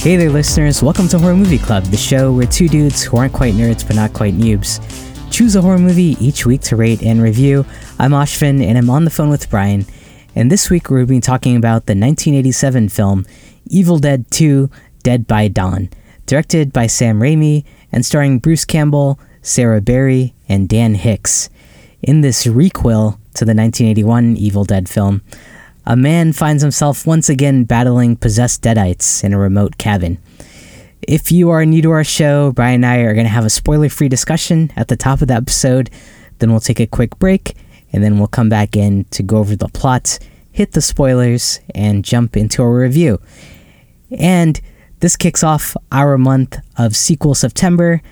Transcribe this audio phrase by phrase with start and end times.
[0.00, 0.82] Hey there, listeners.
[0.82, 3.96] Welcome to Horror Movie Club, the show where two dudes who aren't quite nerds but
[3.96, 4.80] not quite noobs
[5.30, 7.66] choose a horror movie each week to rate and review.
[7.98, 9.84] I'm Ashvin, and I'm on the phone with Brian.
[10.34, 13.26] And this week we're going to be talking about the 1987 film
[13.66, 14.70] Evil Dead 2
[15.02, 15.90] Dead by Dawn,
[16.24, 21.50] directed by Sam Raimi and starring Bruce Campbell, Sarah Berry, and Dan Hicks.
[22.00, 25.20] In this requel to the 1981 Evil Dead film,
[25.86, 30.18] a man finds himself once again battling possessed deadites in a remote cabin.
[31.02, 33.50] If you are new to our show, Brian and I are going to have a
[33.50, 35.90] spoiler free discussion at the top of the episode.
[36.38, 37.56] Then we'll take a quick break,
[37.92, 40.18] and then we'll come back in to go over the plot,
[40.52, 43.20] hit the spoilers, and jump into our review.
[44.18, 44.60] And
[45.00, 48.02] this kicks off our month of sequel September.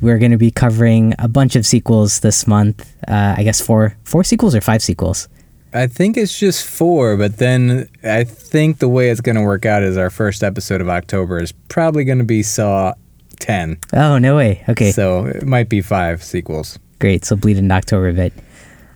[0.00, 2.92] We're going to be covering a bunch of sequels this month.
[3.06, 5.28] Uh, I guess four, four sequels or five sequels.
[5.76, 9.66] I think it's just four, but then I think the way it's going to work
[9.66, 12.94] out is our first episode of October is probably going to be Saw
[13.40, 13.78] 10.
[13.92, 14.64] Oh, no way.
[14.70, 14.90] Okay.
[14.90, 16.78] So it might be five sequels.
[16.98, 17.26] Great.
[17.26, 18.32] So bleed into October a bit.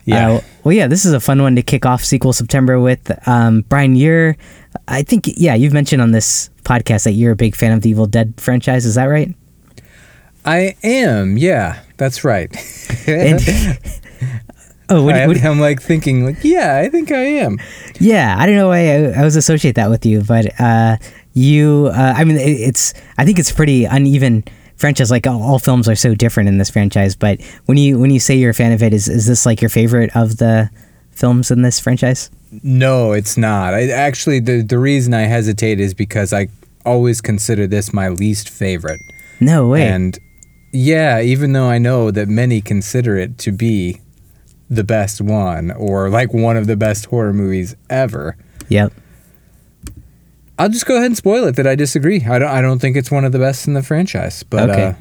[0.06, 0.30] Yeah.
[0.30, 3.12] Uh, well, yeah, this is a fun one to kick off sequel September with.
[3.28, 4.38] Um, Brian, you're,
[4.88, 7.90] I think, yeah, you've mentioned on this podcast that you're a big fan of the
[7.90, 8.86] Evil Dead franchise.
[8.86, 9.34] Is that right?
[10.46, 11.36] I am.
[11.36, 12.50] Yeah, that's right.
[13.06, 13.38] And,
[14.90, 17.58] oh, what, I, what, am like thinking, like, yeah, I think I am.
[18.00, 20.96] yeah, I don't know why I, I always associate that with you, but uh,
[21.34, 24.44] you, uh, I mean, it, it's, I think it's pretty uneven
[24.80, 25.10] franchise.
[25.10, 28.18] Like all, all films are so different in this franchise, but when you when you
[28.18, 30.70] say you're a fan of it, is is this like your favorite of the
[31.10, 32.30] films in this franchise?
[32.62, 33.74] No, it's not.
[33.74, 36.48] I actually the the reason I hesitate is because I
[36.84, 39.00] always consider this my least favorite.
[39.38, 39.86] No way.
[39.86, 40.18] And
[40.72, 44.00] yeah, even though I know that many consider it to be
[44.70, 48.36] the best one or like one of the best horror movies ever,
[48.68, 48.92] yep.
[50.58, 52.22] I'll just go ahead and spoil it that I disagree.
[52.24, 54.42] I don't I don't think it's one of the best in the franchise.
[54.42, 54.84] But Okay.
[54.88, 54.92] uh,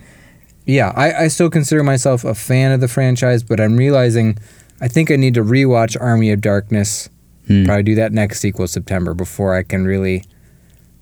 [0.66, 4.38] yeah, I, I still consider myself a fan of the franchise, but I'm realizing
[4.82, 7.10] I think I need to rewatch Army of Darkness.
[7.48, 7.66] Hmm.
[7.66, 10.24] Probably do that next sequel September before I can really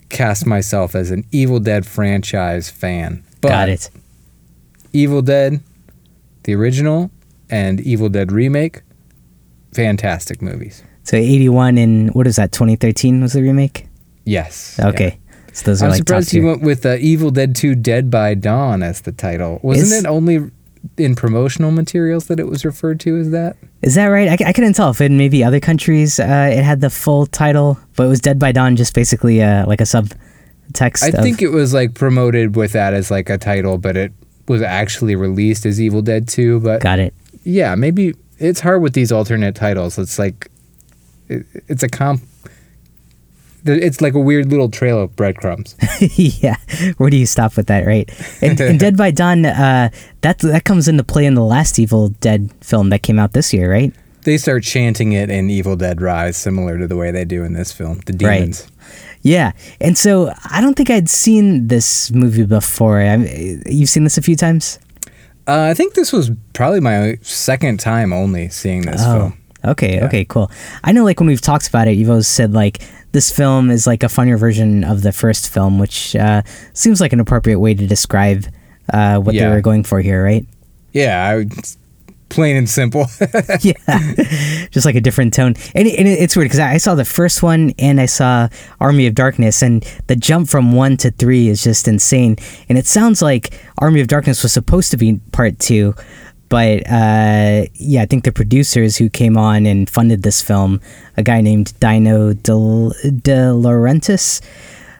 [0.10, 3.24] cast myself as an Evil Dead franchise fan.
[3.42, 3.90] But Got it.
[4.94, 5.62] Evil Dead,
[6.44, 7.12] the original,
[7.50, 8.82] and Evil Dead remake,
[9.74, 10.84] fantastic movies.
[11.04, 12.52] So 81 in, what is that?
[12.52, 13.88] 2013 was the remake.
[14.26, 14.80] Yes.
[14.80, 15.20] Okay.
[15.54, 18.34] So those are I'm like surprised you went with uh, Evil Dead 2 Dead by
[18.34, 19.60] Dawn as the title.
[19.64, 20.52] Wasn't Is- it only
[20.98, 23.58] in promotional materials that it was referred to as that?
[23.82, 24.30] Is that right?
[24.30, 27.80] I, I couldn't tell if in maybe other countries uh, it had the full title,
[27.96, 31.04] but it was Dead by Dawn, just basically uh, like a subtext.
[31.04, 34.14] I of, think it was like promoted with that as like a title, but it
[34.48, 36.60] was actually released as Evil Dead 2.
[36.60, 37.14] But got it.
[37.48, 39.98] Yeah, maybe it's hard with these alternate titles.
[39.98, 40.50] It's like
[41.28, 42.22] it, it's a comp.
[43.66, 45.76] It's like a weird little trail of breadcrumbs.
[46.16, 46.56] yeah.
[46.98, 48.10] Where do you stop with that, right?
[48.42, 49.90] And, and Dead by Dawn, uh,
[50.22, 53.54] that that comes into play in the last Evil Dead film that came out this
[53.54, 53.94] year, right?
[54.28, 57.54] they start chanting it in Evil Dead Rise, similar to the way they do in
[57.54, 58.02] this film.
[58.06, 58.64] The demons.
[58.64, 58.72] Right.
[59.22, 59.52] Yeah.
[59.80, 63.00] And so I don't think I'd seen this movie before.
[63.00, 63.16] I,
[63.66, 64.80] you've seen this a few times.
[65.48, 69.38] Uh, I think this was probably my second time only seeing this Oh, film.
[69.64, 70.06] okay, Yeah.
[70.06, 70.52] okay, cool.
[70.84, 72.80] I know, like when we've talked about it, you've always said like
[73.14, 76.42] this film is like a funnier version of the first film, which uh,
[76.74, 78.46] seems like an appropriate way to describe
[78.94, 80.46] uh, what they were going for here, right?
[80.92, 81.46] Yeah, I,
[82.30, 83.08] plain and simple.
[83.62, 83.74] yeah,
[84.72, 85.56] just like a different tone.
[85.74, 88.50] And, and it's weird because I I saw the first one and I saw
[88.80, 92.38] Army of Darkness, and the jump from one to three is just insane.
[92.70, 95.96] And it sounds like Army of Darkness was supposed to be part two,
[96.50, 100.82] but uh, yeah, I think the producers who came on and funded this film,
[101.18, 104.42] a guy named Dino De, De Laurentiis,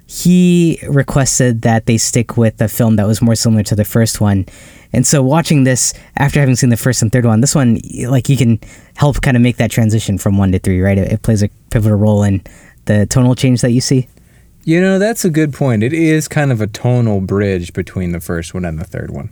[0.08, 4.22] he requested that they stick with a film that was more similar to the first
[4.22, 4.46] one.
[4.94, 8.30] And so watching this after having seen the first and third one, this one like
[8.30, 8.60] you can
[8.96, 10.98] help kind of make that transition from 1 to 3, right?
[10.98, 12.42] It, it plays a pivotal role in
[12.86, 14.08] the tonal change that you see.
[14.64, 15.84] you know, that's a good point.
[15.84, 19.30] It is kind of a tonal bridge between the first one and the third one.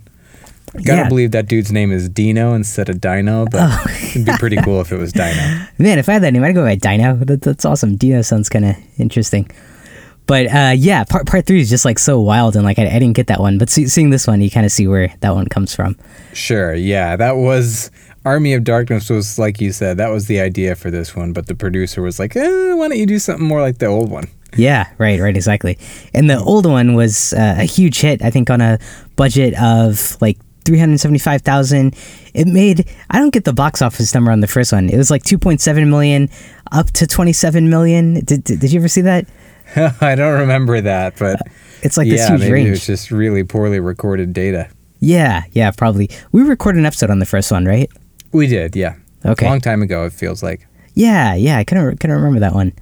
[0.74, 1.08] I Gotta Yeah.
[1.08, 3.84] believe that dude's name is Dino instead of Dino, but oh.
[4.10, 5.66] it'd be pretty cool if it was Dino.
[5.78, 7.16] Man, if I had that name, I'd go by Dino.
[7.16, 7.96] That, that's awesome.
[7.96, 9.50] Dino sounds kind of interesting.
[10.26, 12.98] But uh, yeah, part part three is just like so wild, and like I, I
[12.98, 13.58] didn't get that one.
[13.58, 15.96] But see, seeing this one, you kind of see where that one comes from.
[16.32, 17.90] Sure, yeah, that was
[18.24, 21.46] Army of Darkness was like you said, that was the idea for this one, but
[21.46, 24.26] the producer was like, eh, why don't you do something more like the old one?
[24.56, 25.78] Yeah, right, right, exactly.
[26.12, 28.22] And the old one was uh, a huge hit.
[28.22, 28.78] I think on a
[29.14, 31.94] budget of like three hundred seventy-five thousand.
[32.34, 34.90] It made I don't get the box office number on the first one.
[34.90, 36.28] It was like two point seven million,
[36.72, 38.14] up to twenty-seven million.
[38.24, 39.26] Did, did did you ever see that?
[40.00, 41.40] I don't remember that, but
[41.82, 42.68] it's like this yeah, huge maybe range.
[42.68, 44.68] it was just really poorly recorded data.
[45.00, 46.10] Yeah, yeah, probably.
[46.32, 47.90] We recorded an episode on the first one, right?
[48.32, 48.96] We did, yeah.
[49.24, 49.46] Okay.
[49.46, 50.66] Long time ago, it feels like.
[50.94, 52.72] Yeah, yeah, I couldn't couldn't remember that one.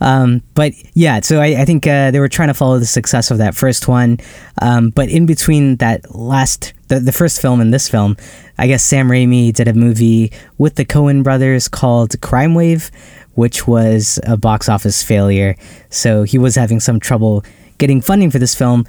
[0.00, 3.30] Um, but yeah, so I, I think uh, they were trying to follow the success
[3.30, 4.18] of that first one.
[4.62, 8.16] Um, but in between that last, the, the first film and this film,
[8.58, 12.90] I guess Sam Raimi did a movie with the Coen brothers called Crime Wave,
[13.38, 15.54] which was a box office failure.
[15.90, 17.44] So he was having some trouble
[17.78, 18.84] getting funding for this film.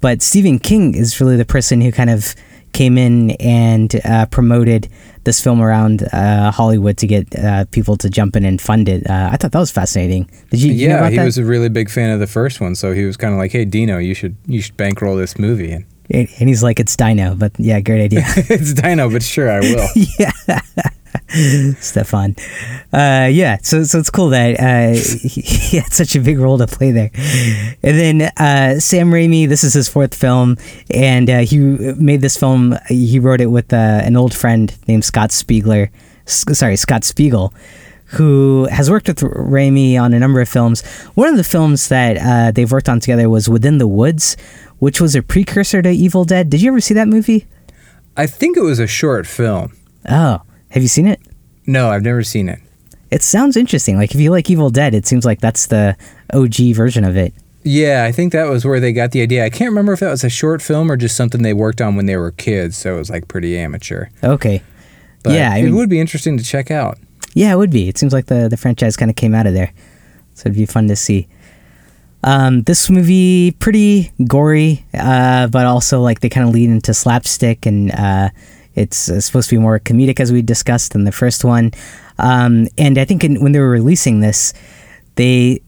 [0.00, 2.34] But Stephen King is really the person who kind of
[2.72, 4.88] came in and uh, promoted
[5.24, 9.08] this film around uh, Hollywood to get uh, people to jump in and fund it.
[9.08, 10.28] Uh, I thought that was fascinating.
[10.50, 11.24] Did you, you know Yeah, he that?
[11.24, 13.52] was a really big fan of the first one, so he was kind of like,
[13.52, 17.34] "Hey, Dino, you should you should bankroll this movie." And and he's like, it's Dino,
[17.36, 18.24] but yeah, great idea.
[18.56, 19.88] it's Dino, but sure, I will.
[20.18, 20.32] yeah.
[21.78, 22.36] Stefan.
[22.92, 26.58] Uh, yeah, so so it's cool that uh, he, he had such a big role
[26.58, 27.10] to play there.
[27.82, 30.58] And then uh, Sam Raimi, this is his fourth film,
[30.90, 32.76] and uh, he made this film.
[32.88, 35.90] He wrote it with uh, an old friend named Scott Spiegler.
[36.26, 37.54] S- sorry, Scott Spiegel,
[38.06, 40.84] who has worked with Raimi on a number of films.
[41.14, 44.36] One of the films that uh, they've worked on together was Within the Woods,
[44.80, 46.50] which was a precursor to Evil Dead.
[46.50, 47.46] Did you ever see that movie?
[48.16, 49.72] I think it was a short film.
[50.06, 51.20] Oh, have you seen it?
[51.66, 52.58] No, I've never seen it.
[53.10, 53.96] It sounds interesting.
[53.96, 55.96] Like if you like Evil Dead, it seems like that's the
[56.32, 57.32] OG version of it.
[57.62, 59.44] Yeah, I think that was where they got the idea.
[59.44, 61.94] I can't remember if that was a short film or just something they worked on
[61.94, 64.06] when they were kids, so it was like pretty amateur.
[64.24, 64.62] Okay.
[65.22, 66.98] But yeah, I it mean, would be interesting to check out.
[67.34, 67.88] yeah, it would be.
[67.88, 69.72] It seems like the the franchise kind of came out of there,
[70.34, 71.28] so it'd be fun to see.
[72.24, 77.66] Um, this movie pretty gory, uh, but also like they kind of lead into slapstick,
[77.66, 78.30] and uh,
[78.74, 81.72] it's uh, supposed to be more comedic as we discussed than the first one.
[82.18, 84.52] Um, and I think in, when they were releasing this,
[85.16, 85.60] they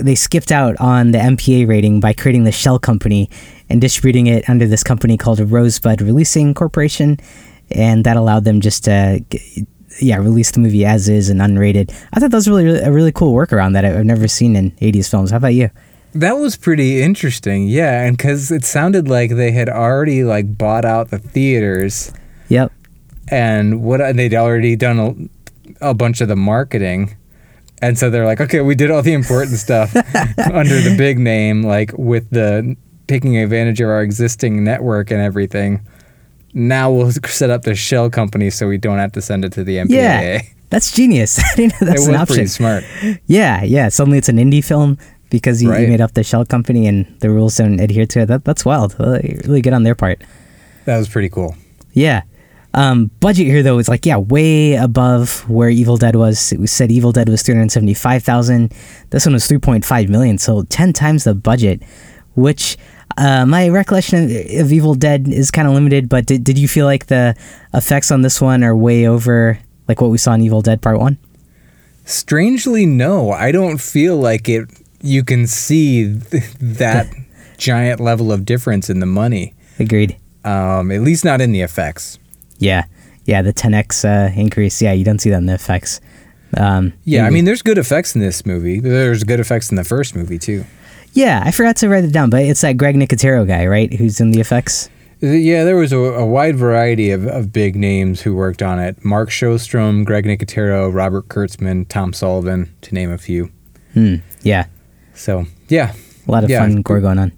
[0.00, 3.30] they skipped out on the MPA rating by creating the shell company
[3.70, 7.18] and distributing it under this company called Rosebud Releasing Corporation,
[7.70, 9.24] and that allowed them just to.
[10.00, 11.94] Yeah, release the movie as is and unrated.
[12.12, 15.08] I thought that was really a really cool workaround that I've never seen in '80s
[15.08, 15.30] films.
[15.30, 15.70] How about you?
[16.14, 17.68] That was pretty interesting.
[17.68, 22.12] Yeah, and cuz it sounded like they had already like bought out the theaters
[22.48, 22.72] Yep.
[23.28, 25.30] and what and they'd already done
[25.80, 27.16] a, a bunch of the marketing.
[27.82, 29.94] And so they're like, "Okay, we did all the important stuff
[30.52, 32.76] under the big name like with the
[33.08, 35.80] taking advantage of our existing network and everything.
[36.54, 39.64] Now we'll set up the shell company so we don't have to send it to
[39.64, 41.38] the MPAA." Yeah, that's genius.
[41.52, 42.34] I didn't know it that's was an option.
[42.36, 42.84] pretty smart.
[43.26, 43.88] Yeah, yeah.
[43.88, 44.96] Suddenly it's an indie film
[45.30, 48.26] because you, you made up the shell company and the rules don't adhere to it.
[48.26, 48.94] That, that's wild.
[48.98, 50.22] Really good on their part.
[50.84, 51.56] That was pretty cool.
[51.92, 52.22] Yeah.
[52.74, 56.52] Um, budget here though is like yeah, way above where Evil Dead was.
[56.58, 58.74] We said Evil Dead was three hundred seventy five thousand.
[59.10, 61.82] This one was three point five million, so ten times the budget.
[62.34, 62.76] Which
[63.16, 64.30] uh, my recollection of,
[64.66, 66.08] of Evil Dead is kind of limited.
[66.08, 67.36] But did did you feel like the
[67.72, 70.98] effects on this one are way over like what we saw in Evil Dead Part
[70.98, 71.16] One?
[72.04, 73.30] Strangely, no.
[73.30, 74.68] I don't feel like it.
[75.00, 77.06] You can see th- that
[77.56, 79.54] giant level of difference in the money.
[79.78, 80.16] Agreed.
[80.44, 82.18] Um, at least not in the effects.
[82.58, 82.84] Yeah,
[83.24, 83.42] yeah.
[83.42, 84.80] The ten x uh, increase.
[84.82, 86.00] Yeah, you don't see that in the effects.
[86.56, 88.78] Um, Yeah, I mean, there's good effects in this movie.
[88.80, 90.64] There's good effects in the first movie too.
[91.12, 91.42] yeah.
[91.44, 93.92] I forgot to write it down, but it's that Greg Nicotero guy, right?
[93.92, 94.88] Who's in the effects.
[95.20, 99.04] Yeah, there was a, a wide variety of, of big names who worked on it.
[99.04, 103.50] Mark Shostrom, Greg Nicotero, Robert Kurtzman, Tom Sullivan, to name a few.
[103.94, 104.16] Hmm.
[104.42, 104.66] Yeah.
[105.14, 105.94] So, yeah.
[106.28, 106.60] A lot of Yeah.
[106.60, 107.32] fun gore going on.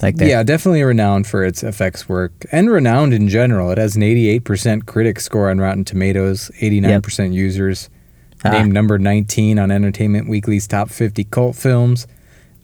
[0.00, 0.28] Like there.
[0.28, 3.70] Yeah, definitely renowned for its effects work and renowned in general.
[3.70, 7.90] It has an 88% critic score on Rotten Tomatoes, 89% users.
[8.44, 8.50] Ah.
[8.50, 12.06] Named number 19 on Entertainment Weekly's top 50 cult films.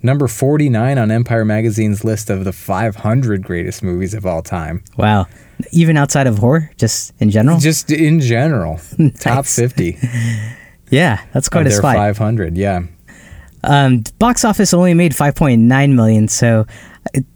[0.05, 4.85] Number 49 on Empire Magazine's list of the 500 greatest movies of all time.
[4.99, 5.27] Wow.
[5.73, 7.59] Even outside of horror, just in general.
[7.59, 8.79] Just in general,
[9.19, 9.99] top 50
[10.91, 11.97] yeah, that's quite a spot.
[11.97, 12.57] 500.
[12.57, 12.83] Yeah.
[13.63, 16.67] Um, box office only made 5.9 million, so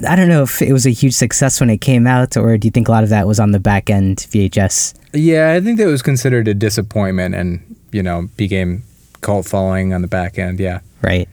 [0.06, 2.66] I- don't know if it was a huge success when it came out, or do
[2.66, 4.94] you think a lot of that was on the back end VHS?
[5.12, 8.82] Yeah, I think that was considered a disappointment and, you know, became
[9.20, 10.60] cult following on the back end.
[10.60, 10.80] Yeah.
[11.02, 11.28] Right.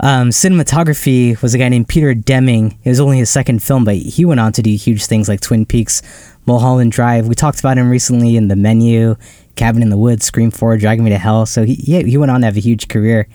[0.00, 2.78] Um, cinematography was a guy named Peter Deming.
[2.84, 5.40] It was only his second film, but he went on to do huge things like
[5.40, 6.02] Twin Peaks,
[6.44, 7.28] Mulholland Drive.
[7.28, 9.16] We talked about him recently in The Menu,
[9.56, 11.46] Cabin in the Woods, Scream 4, Drag Me to Hell.
[11.46, 13.26] So he, he, he went on to have a huge career.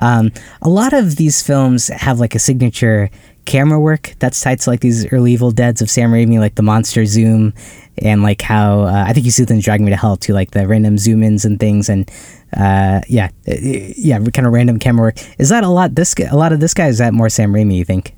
[0.00, 0.30] Um,
[0.62, 3.10] a lot of these films have like a signature
[3.46, 6.62] camera work that's tied to like these early Evil Deads of Sam Raimi, like the
[6.62, 7.54] monster zoom,
[7.98, 10.34] and like how uh, I think you see it in Drag Me to Hell too,
[10.34, 12.10] like the random zoom ins and things, and
[12.56, 15.18] uh, yeah, uh, yeah, kind of random camera work.
[15.38, 15.94] Is that a lot?
[15.94, 17.76] This a lot of this guy is that more Sam Raimi?
[17.76, 18.14] You think?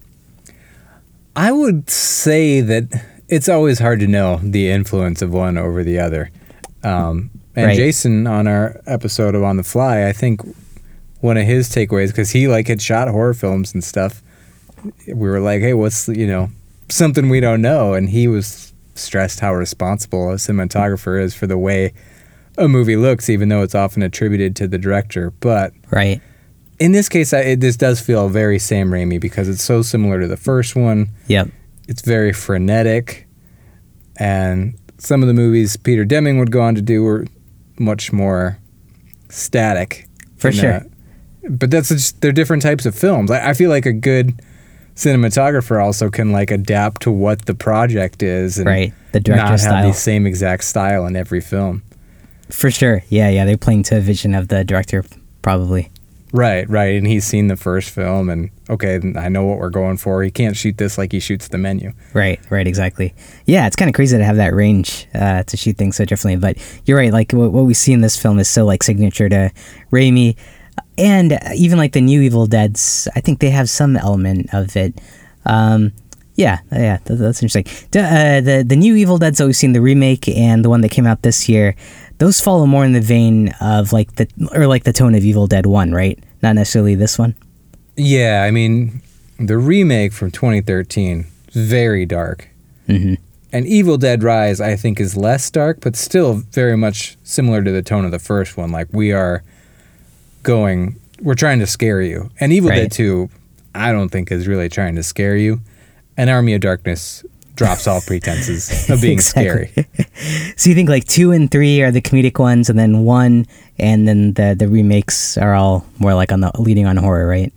[1.36, 6.00] I would say that it's always hard to know the influence of one over the
[6.00, 6.30] other.
[6.82, 7.76] Um, and Right.
[7.76, 10.40] Jason on our episode of On the Fly, I think
[11.20, 14.22] one of his takeaways because he like had shot horror films and stuff.
[15.06, 16.50] We were like, hey, what's the- you know
[16.88, 21.58] something we don't know, and he was stressed how responsible a cinematographer is for the
[21.58, 21.92] way
[22.56, 25.30] a movie looks, even though it's often attributed to the director.
[25.40, 26.20] But Right.
[26.80, 30.20] in this case, I, it, this does feel very Sam Raimi because it's so similar
[30.20, 31.10] to the first one.
[31.28, 31.48] Yep.
[31.86, 33.26] It's very frenetic,
[34.16, 37.26] and some of the movies Peter Deming would go on to do were
[37.78, 38.58] much more
[39.28, 40.06] static.
[40.38, 40.70] For sure.
[40.70, 40.86] that.
[41.50, 43.30] But that's just they're different types of films.
[43.30, 44.40] I, I feel like a good
[44.98, 48.92] cinematographer also can like adapt to what the project is and Right.
[49.12, 49.88] The not director have style.
[49.88, 51.82] the same exact style in every film.
[52.50, 53.02] For sure.
[53.08, 53.44] Yeah, yeah.
[53.44, 55.04] They're playing to a vision of the director,
[55.40, 55.90] probably.
[56.32, 56.96] Right, right.
[56.96, 60.22] And he's seen the first film, and okay, I know what we're going for.
[60.22, 61.92] He can't shoot this like he shoots the menu.
[62.12, 63.14] Right, right, exactly.
[63.46, 66.38] Yeah, it's kind of crazy to have that range uh, to shoot things so differently.
[66.38, 67.12] But you're right.
[67.14, 69.50] Like what, what we see in this film is so like signature to
[69.90, 70.36] Raimi,
[70.98, 73.08] and even like the new Evil Dead's.
[73.14, 74.94] I think they have some element of it.
[75.46, 75.92] Um,
[76.34, 77.64] yeah, yeah, that, that's interesting.
[77.90, 80.82] The, uh, the the new Evil Dead's that we've seen, the remake and the one
[80.82, 81.74] that came out this year,
[82.18, 85.46] those follow more in the vein of like the or like the tone of Evil
[85.46, 86.18] Dead One, right?
[86.42, 87.34] Not necessarily this one.
[87.96, 89.02] Yeah, I mean,
[89.38, 92.48] the remake from 2013 very dark,
[92.86, 93.14] hmm
[93.50, 97.70] and Evil Dead Rise I think is less dark, but still very much similar to
[97.72, 98.70] the tone of the first one.
[98.70, 99.42] Like we are
[100.48, 102.76] going, we're trying to scare you, and Evil Right.
[102.82, 103.28] Dead 2,
[103.74, 105.60] I don't think is really trying to scare you.
[106.16, 107.22] An Army of Darkness
[107.54, 109.66] drops all pretenses of being Exactly.
[109.66, 110.54] scary.
[110.56, 113.46] So you think like two and three are the comedic ones, and then one,
[113.78, 117.52] and then the the remakes are all more like on the leading on horror, right?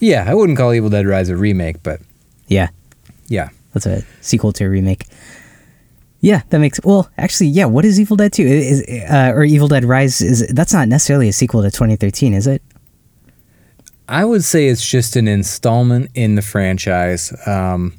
[0.00, 2.00] Yeah, I wouldn't call Evil Dead Rise a remake, but
[2.48, 2.68] Yeah,
[3.28, 3.48] yeah.
[3.72, 5.06] that's a sequel to a remake.
[6.24, 7.10] Yeah, that makes well.
[7.18, 7.64] Actually, yeah.
[7.66, 8.44] What is Evil Dead Two?
[8.46, 10.20] Is uh, or Evil Dead Rise?
[10.20, 12.62] Is that's not necessarily a sequel to 2013, is it?
[14.08, 17.32] I would say it's just an installment in the franchise.
[17.46, 17.94] Um,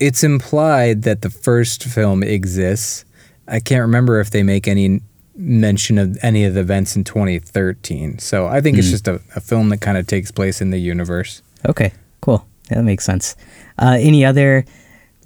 [0.00, 3.04] it's implied that the first film exists.
[3.46, 5.00] I can't remember if they make any
[5.36, 8.18] mention of any of the events in 2013.
[8.18, 8.90] So I think it's Hmm.
[8.92, 11.42] just a, a film that kind of takes place in the universe.
[11.68, 12.46] Okay, cool.
[12.70, 13.36] Yeah, that makes sense.
[13.78, 14.64] Uh, any other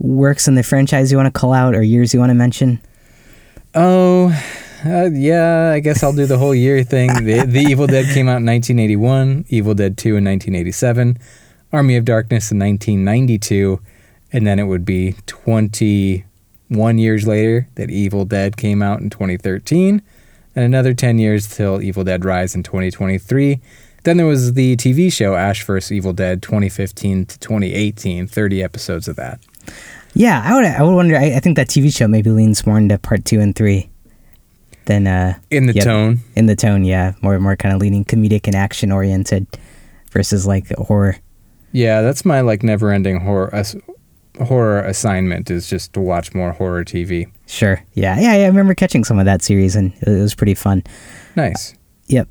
[0.00, 2.80] works in the franchise you want to call out, or years you want to mention?
[3.74, 4.28] Oh,
[4.84, 7.12] uh, yeah, I guess I'll do the whole year thing.
[7.24, 11.18] The, the Evil Dead came out in 1981, Evil Dead 2 in 1987,
[11.72, 13.80] Army of Darkness in 1992,
[14.32, 20.00] and then it would be 21 years later that Evil Dead came out in 2013,
[20.54, 23.60] and another 10 years till Evil Dead Rise in 2023.
[24.04, 25.90] Then there was the TV show Ash vs.
[25.90, 29.40] Evil Dead 2015 to 2018, 30 episodes of that.
[30.14, 30.64] Yeah, I would.
[30.64, 31.16] I would wonder.
[31.16, 33.88] I, I think that TV show maybe leans more into part two and three
[34.86, 35.84] than uh, In the Yep.
[35.84, 36.84] tone, in the tone.
[36.84, 39.46] Yeah, more more kind of leaning comedic and action oriented
[40.10, 41.16] versus like horror.
[41.72, 43.76] Yeah, that's my like never-ending horror ass-
[44.42, 47.30] horror assignment is just to watch more horror TV.
[47.46, 47.82] Sure.
[47.92, 48.44] Yeah, yeah, yeah.
[48.44, 50.82] I remember catching some of that series and it was pretty fun.
[51.36, 51.74] Nice.
[52.06, 52.26] Yep.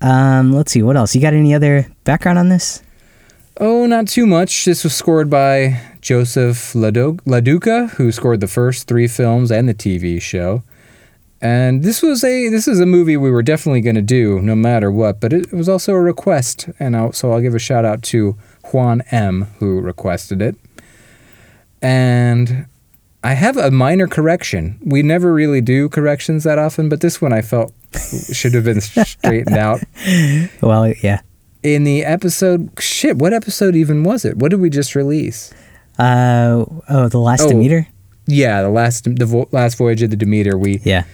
[0.00, 1.14] Um, let's see what else.
[1.14, 2.82] You got any other background on this?
[3.58, 4.64] Oh, not too much.
[4.66, 10.22] This was scored by Joseph LoDuca, who scored the first three films and the TV
[10.22, 10.62] show.
[11.40, 14.54] And this was a this is a movie we were definitely going to do no
[14.54, 17.58] matter what, but it, it was also a request, and I'll, so I'll give a
[17.58, 18.36] shout out to
[18.72, 20.54] Juan M, who requested it.
[21.82, 22.66] And
[23.24, 24.78] I have a minor correction.
[24.84, 27.72] We never really do corrections that often, but this one I felt
[28.32, 29.80] should have been straightened out.
[30.62, 31.22] Well, yeah.
[31.64, 34.36] In the episode, shit, what episode even was it?
[34.36, 35.52] What did we just release?
[35.98, 37.48] Uh oh, the last Oh.
[37.48, 37.86] Demeter.
[38.26, 40.58] Yeah, the last the vo- last voyage of the Demeter.
[40.58, 41.04] We Yeah.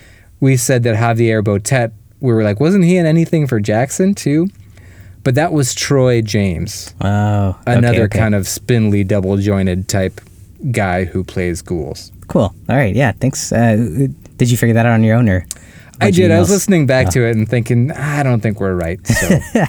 [0.41, 1.93] we said that Javier Botet.
[2.21, 4.49] We were like, wasn't he in anything for Jackson too?
[5.25, 8.19] But that was Troy James, Oh, another okay.
[8.19, 10.21] kind of spindly, double jointed type
[10.73, 12.11] guy who plays ghouls.
[12.29, 12.55] cool.
[12.69, 12.95] All right.
[12.95, 13.13] Yeah.
[13.13, 13.53] Thanks.
[13.53, 15.45] Uh, did you figure that out on your own or?
[16.01, 16.31] I did.
[16.33, 17.11] I was listening back Oh.
[17.11, 18.99] to it and thinking, I don't think we're right.
[19.07, 19.39] So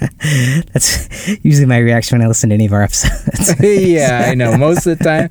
[0.72, 3.54] That's usually my reaction when I listen to any of our episodes.
[3.60, 4.56] yeah, I know.
[4.56, 5.28] Most of the time,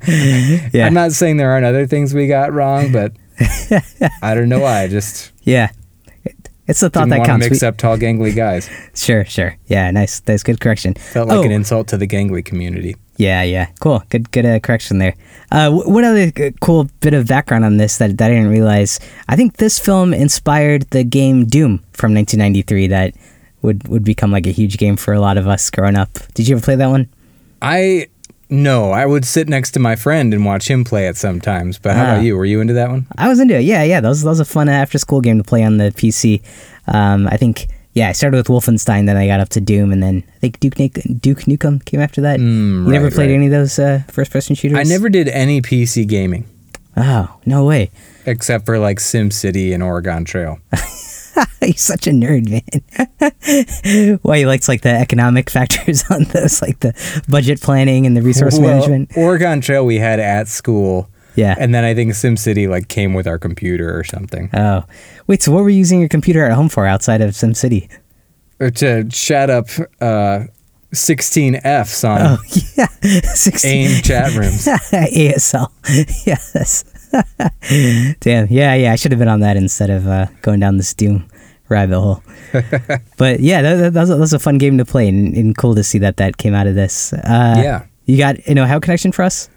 [0.72, 0.86] yeah.
[0.86, 3.12] I'm not saying there aren't other things we got wrong, but
[4.22, 4.82] I don't know why.
[4.82, 5.70] I just yeah.
[6.68, 7.46] It's the thought that counts.
[7.48, 8.68] mix We- up tall, gangly guys.
[8.92, 9.56] Sure, sure.
[9.66, 10.18] Yeah, nice.
[10.18, 10.94] That's good correction.
[10.94, 11.42] Felt like Oh.
[11.44, 12.96] an insult to the gangly community.
[13.18, 13.68] Yeah, yeah.
[13.78, 14.02] Cool.
[14.08, 15.14] Good, good uh, correction there.
[15.52, 18.98] Uh, what other uh, cool bit of background on this that, that I didn't realize?
[19.28, 23.14] I think this film inspired the game Doom from 1993 that
[23.66, 26.10] would, would become like a huge game for a lot of us growing up.
[26.34, 27.08] Did you ever play that one?
[27.60, 28.06] I
[28.48, 31.78] No, I would sit next to my friend and watch him play it sometimes.
[31.78, 32.12] But how Ah.
[32.12, 32.36] about you?
[32.38, 33.06] Were you into that one?
[33.18, 33.62] I was into it.
[33.64, 34.00] Yeah, yeah.
[34.00, 36.40] That was that was a fun after school game to play on the PC.
[36.86, 40.02] Um, I think yeah, I started with Wolfenstein, then I got up to Doom, and
[40.02, 42.38] then I think Duke Nukem, Duke Nukem came after that.
[42.38, 43.34] Mm, you never played right.
[43.34, 44.78] any of those uh, first person shooters?
[44.78, 46.44] I never did any PC gaming
[46.96, 47.90] Oh no way!
[48.26, 50.58] except for like SimCity and Oregon Trail.
[51.60, 54.18] He's such a nerd, man.
[54.22, 56.94] Why he likes like the economic factors on those, like the
[57.28, 59.10] budget planning and the resource Well, management.
[59.16, 61.08] Oregon Trail we had at school.
[61.34, 61.54] Yeah.
[61.58, 64.48] And then I think SimCity like came with our computer or something.
[64.54, 64.84] Oh,
[65.26, 65.42] wait.
[65.42, 67.90] So what were you using your computer at home for outside of SimCity?
[68.58, 69.66] Or to chat up
[70.00, 70.44] uh,
[70.94, 72.38] 16 Fs on Oh
[72.78, 72.86] yeah,
[73.34, 73.70] 16.
[73.70, 74.64] AIM chat rooms.
[74.64, 75.70] ASL.
[76.26, 76.84] yes.
[78.20, 78.48] Damn.
[78.48, 78.92] Yeah, yeah.
[78.92, 81.28] I should have been on that instead of uh, going down this Doom
[81.68, 82.22] rabbit hole.
[83.16, 85.34] but yeah, that, that, that, was a, that was a fun game to play and,
[85.36, 87.12] and cool to see that that came out of this.
[87.12, 87.86] Uh, Yeah.
[88.06, 89.48] You got an Ohio connection for us?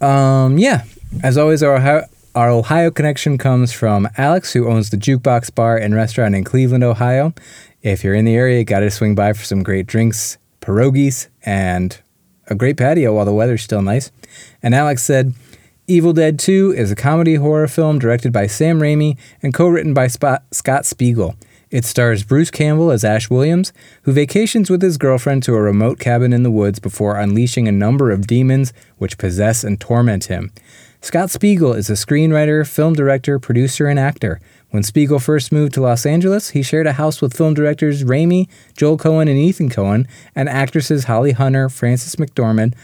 [0.00, 0.84] Um, yeah.
[1.22, 2.04] As always, our Ohio,
[2.34, 6.82] our Ohio connection comes from Alex, who owns the Jukebox Bar and Restaurant in Cleveland,
[6.82, 7.32] Ohio.
[7.82, 11.28] If you're in the area, you got to swing by for some great drinks, pierogies,
[11.44, 12.00] and
[12.48, 14.10] a great patio while the weather's still nice.
[14.62, 15.34] And Alex said,
[15.88, 19.92] Evil Dead 2 is a comedy horror film directed by Sam Raimi and co written
[19.92, 21.34] by Scott Spiegel.
[21.72, 23.72] It stars Bruce Campbell as Ash Williams,
[24.02, 27.72] who vacations with his girlfriend to a remote cabin in the woods before unleashing a
[27.72, 30.52] number of demons which possess and torment him.
[31.00, 34.40] Scott Spiegel is a screenwriter, film director, producer, and actor.
[34.70, 38.48] When Spiegel first moved to Los Angeles, he shared a house with film directors Raimi,
[38.76, 42.74] Joel Coen, and Ethan Coen, and actresses Holly Hunter, Frances McDormand,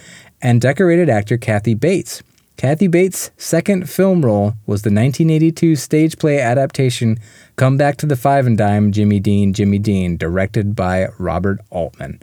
[0.42, 2.24] and decorated actor Kathy Bates.
[2.58, 7.16] Kathy Bates' second film role was the 1982 stage play adaptation
[7.54, 12.20] Come Back to the Five and Dime Jimmy Dean, Jimmy Dean, directed by Robert Altman.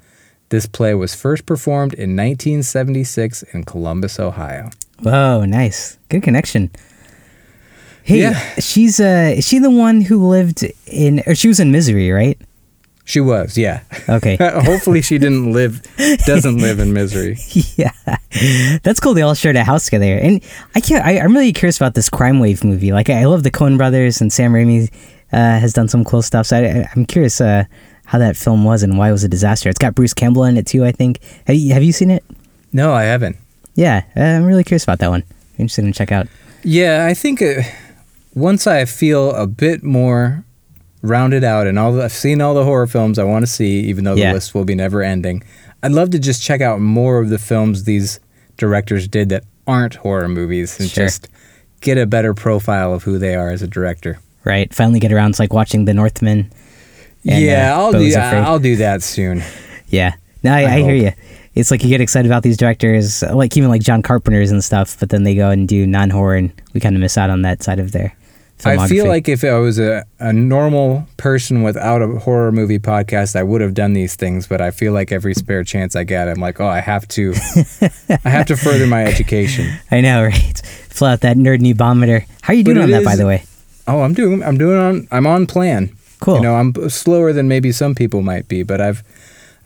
[0.50, 4.71] This play was first performed in 1976 in Columbus, Ohio.
[5.02, 5.98] Whoa, nice.
[6.10, 6.69] Good connection.
[8.04, 8.39] Hey, Yeah.
[8.60, 12.38] she's uh is she the one who lived in or she was in misery, right?
[13.08, 13.84] She was, yeah.
[14.10, 14.36] Okay.
[14.41, 15.82] Hopefully, she didn't live,
[16.26, 17.38] doesn't live in misery.
[17.76, 17.91] yeah.
[18.82, 19.13] That's cool.
[19.13, 20.18] They all shared a house together.
[20.18, 22.91] And I can't I, I'm really curious about this crime wave movie.
[22.91, 24.91] Like I love the Coen brothers and Sam Raimi
[25.32, 26.48] uh, has done some cool stuff.
[26.48, 27.65] So I, I'm curious uh,
[28.06, 29.70] how that film was and why it was a disaster.
[29.70, 31.20] It's got Bruce Campbell in it too, I think.
[31.46, 32.24] Have you have you seen it?
[32.74, 33.38] No, I haven't.
[33.76, 35.24] Yeah, uh, I'm really curious about that one.
[35.58, 36.28] Interested in check out.
[36.63, 37.62] Yeah, I think uh,
[38.34, 40.44] once I feel a bit more
[41.08, 43.80] rounded out and all the, I've seen all the horror films I want to see,
[43.82, 44.30] even though Yeah.
[44.30, 45.44] the list will be never ending.
[45.84, 48.20] I'd love to just check out more of the films these
[48.58, 51.06] directors did that aren't horror movies and Sure.
[51.06, 51.28] just
[51.82, 54.18] get a better profile of who they are as a director.
[54.44, 54.74] Right.
[54.74, 56.52] Finally get around to like watching The Northman.
[57.28, 59.44] and, yeah, uh, I'll do is I'll do that soon.
[59.89, 60.13] Yeah.
[60.44, 61.12] No, I, I I, hear you.
[61.56, 64.98] It's like you get excited about these directors, like even like John Carpenter's and stuff,
[65.00, 67.41] but then they go and do non horror, and we kind of miss out on
[67.44, 68.13] that side of their.
[68.63, 73.36] I feel like if I was a, a normal person without a horror movie podcast,
[73.36, 74.48] I would have done these things.
[74.48, 77.34] But I feel like every spare chance I get, I'm like, oh, I have to,
[78.24, 79.78] I have to further my education.
[79.91, 80.62] I know, right?
[80.89, 82.26] Fill out that nerd nebometer.
[82.41, 83.44] How are you But doing on that, by the way?
[83.88, 85.96] Oh, I'm doing, I'm doing on, I'm on plan.
[86.22, 86.38] Cool.
[86.38, 89.04] You know, I'm slower than maybe some people might be, but I've,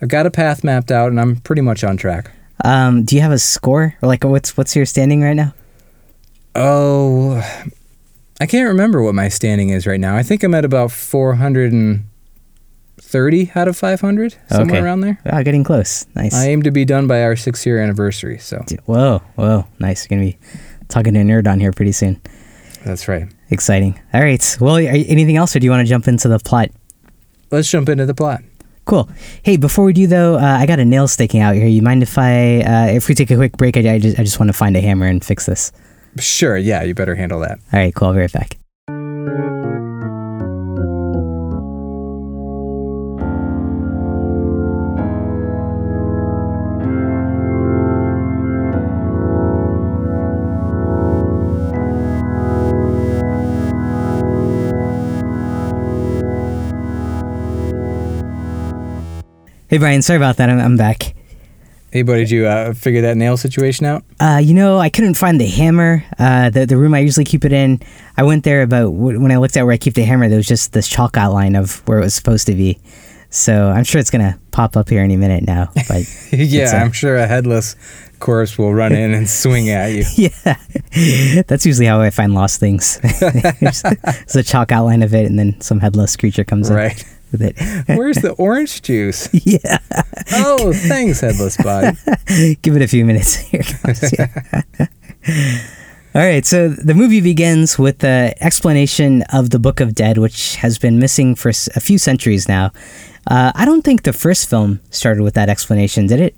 [0.02, 2.32] I've got a path mapped out, and I'm pretty much on track.
[2.64, 5.54] Um, do you have a score, or like what's what's your standing right now?
[6.54, 7.42] Oh,
[8.40, 10.16] I can't remember what my standing is right now.
[10.16, 14.84] I think I'm at about 430 out of 500, somewhere Okay.
[14.84, 15.18] around there.
[15.26, 16.06] Ah, getting close.
[16.14, 16.34] Nice.
[16.34, 20.06] I aim to be done by our six year anniversary, so Whoa, whoa, nice.
[20.08, 20.38] You're gonna be
[20.88, 22.18] talking to a nerd on here pretty soon.
[22.84, 23.28] that's right.
[23.50, 24.00] Exciting.
[24.14, 24.56] All right.
[24.60, 26.70] Well, are, anything else, or do you want to jump into the plot?
[27.50, 28.40] Let's jump into the plot.
[28.86, 29.10] Cool.
[29.42, 31.66] Hey, before we do though, uh, I got a nail sticking out here.
[31.66, 33.76] You mind if I, uh, if we take a quick break?
[33.76, 35.72] I, I just, I just want to find a hammer and fix this.
[36.18, 37.58] Sure, yeah, you better handle that.
[37.72, 38.08] All right, cool.
[38.08, 38.58] I'll be right back.
[59.70, 60.02] Hey, Brian.
[60.02, 60.50] Sorry about that.
[60.50, 61.14] I'm, I'm back.
[61.92, 64.04] Hey, buddy, did you uh, figure that nail situation out?
[64.20, 66.04] Uh, you know, I couldn't find the hammer.
[66.18, 67.80] Uh, the the room I usually keep it in.
[68.16, 70.36] I went there, but w- when I looked at where I keep the hammer, there
[70.36, 72.78] was just this chalk outline of where it was supposed to be.
[73.30, 75.70] So I'm sure it's gonna pop up here any minute now.
[75.88, 77.74] But yeah, a- I'm sure a headless
[78.20, 80.04] corpse will run in and swing at you.
[80.16, 83.00] yeah, that's usually how I find lost things.
[83.00, 86.76] There's a chalk outline of it, and then some headless creature comes in.
[86.76, 87.04] Right.
[87.32, 89.28] That Where's the orange juice?
[89.46, 89.78] yeah.
[90.32, 91.96] Oh, thanks, headless body.
[92.62, 93.36] Give it a few minutes.
[93.36, 94.12] Here it comes.
[94.12, 94.86] Yeah.
[96.12, 100.56] All right, so the movie begins with the explanation of the Book of Dead, which
[100.56, 102.72] has been missing for a few centuries now.
[103.28, 106.34] Uh, I don't think the first film started with that explanation, did it?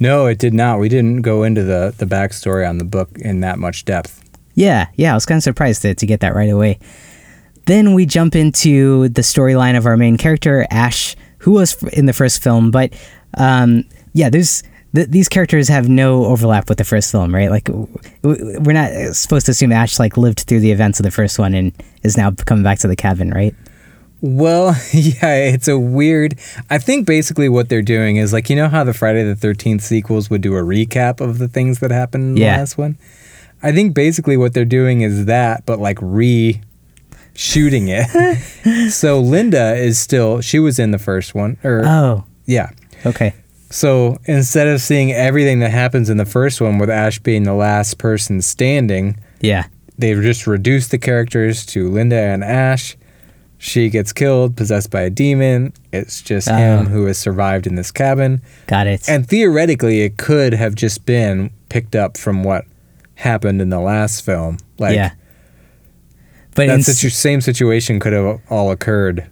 [0.00, 0.80] No, it did not.
[0.80, 4.20] We didn't go into the the backstory on the book in that much depth.
[4.54, 6.78] Yeah, yeah, I was kind of surprised to, to get that right away.
[7.66, 12.12] Then we jump into the storyline of our main character, Ash, who was in the
[12.12, 12.92] first film, but
[13.38, 14.62] um, yeah, there's
[14.94, 17.50] th- these characters have no overlap with the first film, right?
[17.50, 17.88] Like w-
[18.22, 21.38] w- we're not supposed to assume Ash like lived through the events of the first
[21.38, 21.72] one and
[22.02, 23.54] is now coming back to the cabin, right?
[24.20, 26.36] Well, yeah, it's a weird.
[26.70, 29.82] I think basically what they're doing is like you know how the Friday the Thirteenth
[29.82, 32.56] sequels would do a recap of the things that happened in the Yeah.
[32.58, 32.96] last one.
[33.62, 36.60] I think basically what they're doing is that, but like re
[37.34, 38.90] shooting it.
[38.92, 42.70] so Linda is still she was in the first one, or Oh, yeah.
[43.06, 43.34] okay.
[43.70, 47.54] So instead of seeing everything that happens in the first one with Ash being the
[47.54, 49.64] last person standing, Yeah.
[49.98, 52.96] they've just reduced the characters to Linda and Ash.
[53.58, 55.72] She gets killed, possessed by a demon.
[55.92, 56.54] It's just Oh.
[56.54, 58.42] him who has survived in this cabin.
[58.66, 59.08] Got it.
[59.08, 62.66] And theoretically, it could have just been picked up from what
[63.16, 64.58] happened in the last film.
[64.78, 65.12] Like yeah.
[66.54, 69.28] But that in, situ- same situation could have all occurred.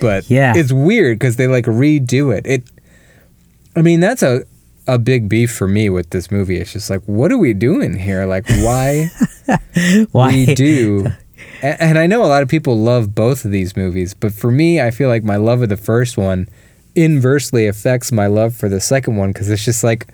[0.00, 0.54] But Yeah.
[0.56, 2.46] it's weird because they like redo it.
[2.46, 2.64] It.
[3.76, 4.44] I mean, that's a
[4.88, 6.56] a big beef for me with this movie.
[6.58, 8.26] It's just like, what are we doing here?
[8.26, 9.10] Like, why?
[10.12, 10.32] why?
[10.32, 11.06] we do.
[11.62, 14.50] A- And I know a lot of people love both of these movies, but for
[14.50, 16.48] me, I feel like my love of the first one
[16.96, 20.08] inversely affects my love for the second one because it's just like,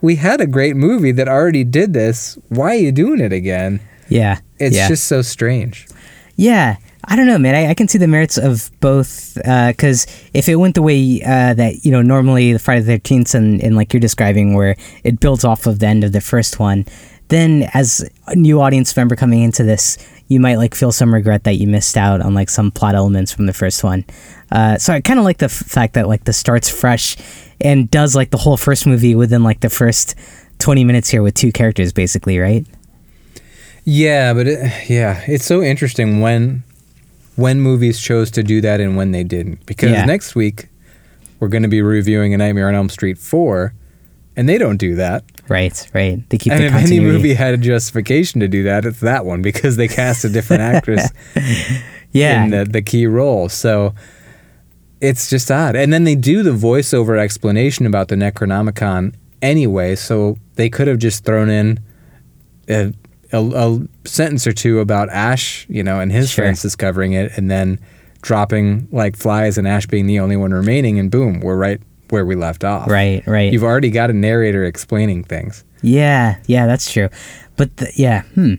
[0.00, 2.38] we had a great movie that already did this.
[2.48, 3.80] Why are you doing it again?
[4.08, 4.40] Yeah.
[4.58, 4.88] It's yeah.
[4.88, 5.88] just so strange.
[6.36, 7.54] Yeah, I don't know, man.
[7.54, 11.54] I, I can see the merits of both because if it went the way uh,
[11.54, 15.20] that you know normally the Friday the Thirteenth and, and like you're describing, where it
[15.20, 16.86] builds off of the end of the first one,
[17.28, 21.44] then as a new audience member coming into this, you might like feel some regret
[21.44, 24.04] that you missed out on like some plot elements from the first one.
[24.50, 27.16] Uh, so I kind of like the f- fact that like the starts fresh
[27.60, 30.14] and does like the whole first movie within like the first
[30.58, 32.66] twenty minutes here with two characters, basically, right?
[33.84, 36.62] Yeah, but it, yeah, it's so interesting when
[37.34, 39.64] when movies chose to do that and when they didn't.
[39.66, 40.04] Because Yeah.
[40.04, 40.68] next week
[41.40, 43.72] we're going to be reviewing A Nightmare on Elm Street 4
[44.36, 45.24] and they don't do that.
[45.48, 46.22] Right, right.
[46.28, 49.24] They keep and the if any movie had a justification to do that, it's that
[49.24, 51.08] one because they cast a different actress
[52.12, 53.48] yeah, in the, the key role.
[53.48, 53.94] So
[55.00, 55.74] it's just odd.
[55.74, 60.98] And then they do the voiceover explanation about the Necronomicon anyway, so they could have
[60.98, 61.80] just thrown in
[62.68, 62.92] a,
[63.32, 66.44] a, a sentence or two about Ash, you know, and his Sure.
[66.44, 67.78] friends discovering it, and then
[68.22, 72.26] dropping like flies and Ash being the only one remaining, and boom, we're right where
[72.26, 72.88] we left off.
[72.90, 73.52] right, right.
[73.52, 75.64] You've already got a narrator explaining things.
[75.80, 77.08] Yeah, yeah, that's true.
[77.56, 78.54] But the, yeah, hmm.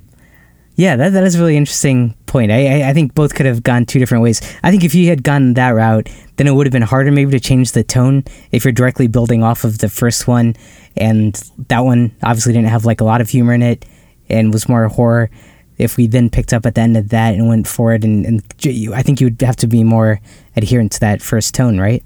[0.76, 2.52] Yeah, that, that is a really interesting point.
[2.52, 4.42] I, I I think both could have gone two different ways.
[4.64, 7.30] I think if you had gone that route, then it would have been harder maybe
[7.32, 10.56] to change the tone if you're directly building off of the first one,
[10.98, 11.36] and
[11.70, 13.86] that one obviously didn't have like a lot of humor in it
[14.30, 15.30] and was more horror.
[15.78, 18.44] If we then picked up at the end of that and went forward, and, and
[18.60, 20.22] you- I think you would have to be more
[20.56, 22.04] adherent to that first tone, right?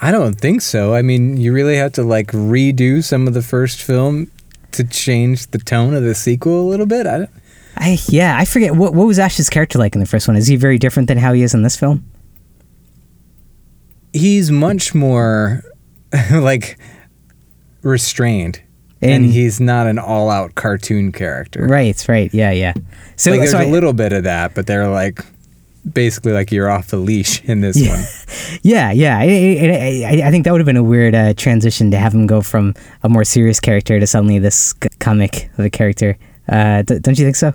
[0.00, 0.94] I don't think so.
[0.94, 4.30] I mean, you really have to like redo some of the first film
[4.72, 7.06] to change the tone of the sequel a little bit.
[7.06, 7.30] I don't,
[7.76, 10.36] I yeah, I forget what what was Ash's character like in the first one.
[10.36, 12.04] Is he very different than how he is in this film?
[14.12, 15.62] he's much more
[16.32, 16.78] like
[17.82, 18.60] restrained,
[19.00, 21.66] and, And- he's not an all-out cartoon character.
[21.66, 22.74] Right, right, yeah, yeah.
[23.16, 25.20] So, like there's so a little bit of that, but they're like
[25.92, 27.96] basically like you're off the leash in this Yeah.
[27.96, 28.04] one.
[28.62, 29.18] yeah, yeah.
[29.18, 32.26] I, I, I, think that would have been a weird uh, transition to have him
[32.26, 36.18] go from a more serious character to suddenly this comic of a character.
[36.48, 37.54] Uh, d- don't you think so?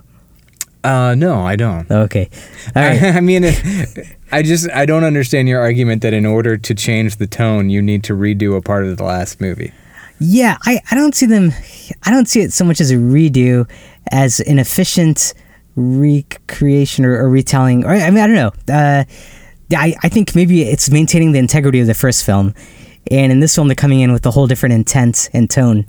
[0.84, 1.90] Uh, no, I don't.
[1.90, 2.30] Okay,
[2.76, 3.02] all right.
[3.02, 6.76] I, I mean, it, I just I don't understand your argument that in order to
[6.76, 9.72] change the tone, you need to redo a part of the last movie.
[10.26, 11.52] Yeah, I, I don't see them.
[12.04, 13.70] I don't see it so much as a redo
[14.10, 15.34] as an efficient
[15.76, 17.84] recreation or, or retelling.
[17.84, 18.74] Or I mean, I don't know.
[18.74, 19.04] Uh,
[19.76, 22.54] I I think maybe it's maintaining the integrity of the first film,
[23.12, 25.86] and in this film they're coming in with a whole different intent and tone,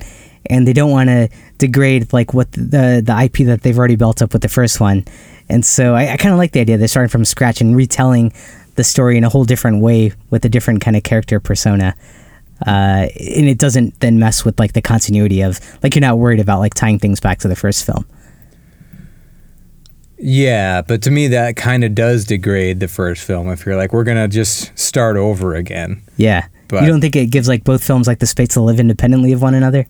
[0.46, 4.20] and they don't want to degrade like what the the IP that they've already built
[4.20, 5.04] up with the first one,
[5.48, 8.32] and so I, I kind of like the idea they're starting from scratch and retelling
[8.74, 11.94] the story in a whole different way with a different kind of character persona
[12.66, 16.40] uh, and it doesn't then mess with like the continuity of like you're not worried
[16.40, 18.06] about like tying things back to the first film.
[20.18, 23.92] Yeah, but to me that kind of does degrade the first film if you're like
[23.92, 26.02] we're to just start over again.
[26.16, 26.46] Yeah.
[26.68, 29.32] But- you don't think it gives like both films like the space to live independently
[29.32, 29.86] of one another?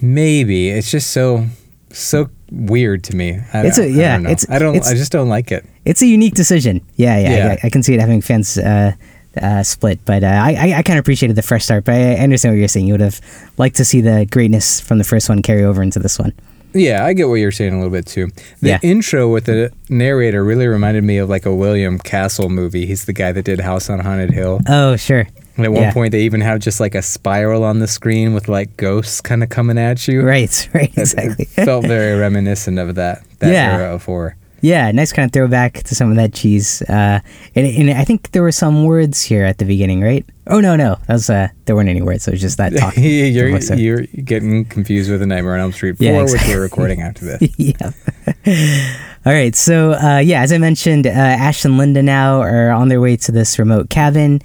[0.00, 1.46] Maybe it's just so
[1.92, 3.38] so weird to me.
[3.52, 4.30] I, It's a, yeah, don't know.
[4.30, 4.74] it's- I don't.
[4.76, 5.66] it's- I just don't like it.
[5.84, 6.80] It's a unique decision.
[6.96, 7.56] Yeah, yeah, Yeah.
[7.62, 8.92] I, I can see it having fans uh,
[9.40, 11.84] uh, split, but uh, I, I, kind of appreciated the fresh start.
[11.84, 12.86] But I I understand what you're saying.
[12.86, 13.20] You would have
[13.58, 16.32] liked to see the greatness from the first one carry over into this one.
[16.72, 18.28] Yeah, I get what you're saying a little bit too.
[18.60, 18.78] The Yeah.
[18.82, 22.86] intro with the narrator really reminded me of like a William Castle movie.
[22.86, 24.60] He's the guy that did House on Haunted Hill.
[24.68, 25.26] Oh, sure.
[25.56, 25.92] And at one Yeah.
[25.92, 29.42] point, they even have just like a spiral on the screen with like ghosts kind
[29.42, 30.22] of coming at you.
[30.22, 31.46] Right, right, exactly.
[31.46, 33.76] Felt very reminiscent of that that Yeah.
[33.78, 34.36] era of horror.
[34.62, 36.82] Yeah, nice kind of throwback to some of that cheese.
[36.82, 37.20] Uh,
[37.54, 40.24] and, and I think there were some words here at the beginning, right?
[40.46, 42.24] Oh no, no, that was uh, there weren't any words.
[42.24, 42.94] So it was just that talk.
[42.96, 47.00] you're you're getting confused with the Nightmare on Elm Street 4, Yeah, which we're recording
[47.02, 47.54] after this.
[47.58, 48.96] yeah.
[49.26, 49.54] All right.
[49.54, 53.16] So, uh, yeah, as I mentioned, uh, Ash and Linda now are on their way
[53.18, 54.40] to this remote cabin.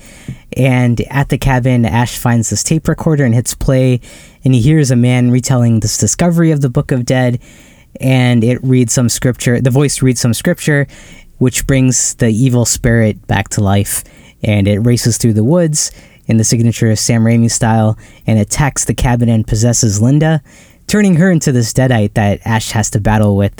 [0.57, 4.01] And at the cabin, Ash finds this tape recorder and hits play.
[4.43, 7.39] And he hears a man retelling this discovery of the Book of Dead.
[7.99, 9.59] And it reads some scripture.
[9.59, 10.87] The voice reads some scripture,
[11.37, 14.03] which brings the evil spirit back to life.
[14.43, 15.91] And it races through the woods
[16.27, 20.41] in the signature of Sam Raimi style and attacks the cabin and possesses Linda,
[20.87, 23.53] turning her into this deadite that Ash has to battle with.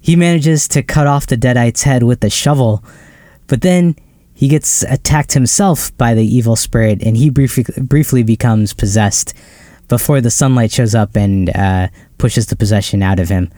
[0.00, 2.84] He manages to cut off the deadite's head with a shovel,
[3.46, 3.96] but then
[4.34, 9.34] he gets attacked himself by the evil spirit and he briefly, briefly becomes possessed
[9.88, 13.50] before the sunlight shows up and uh, pushes the possession out of him.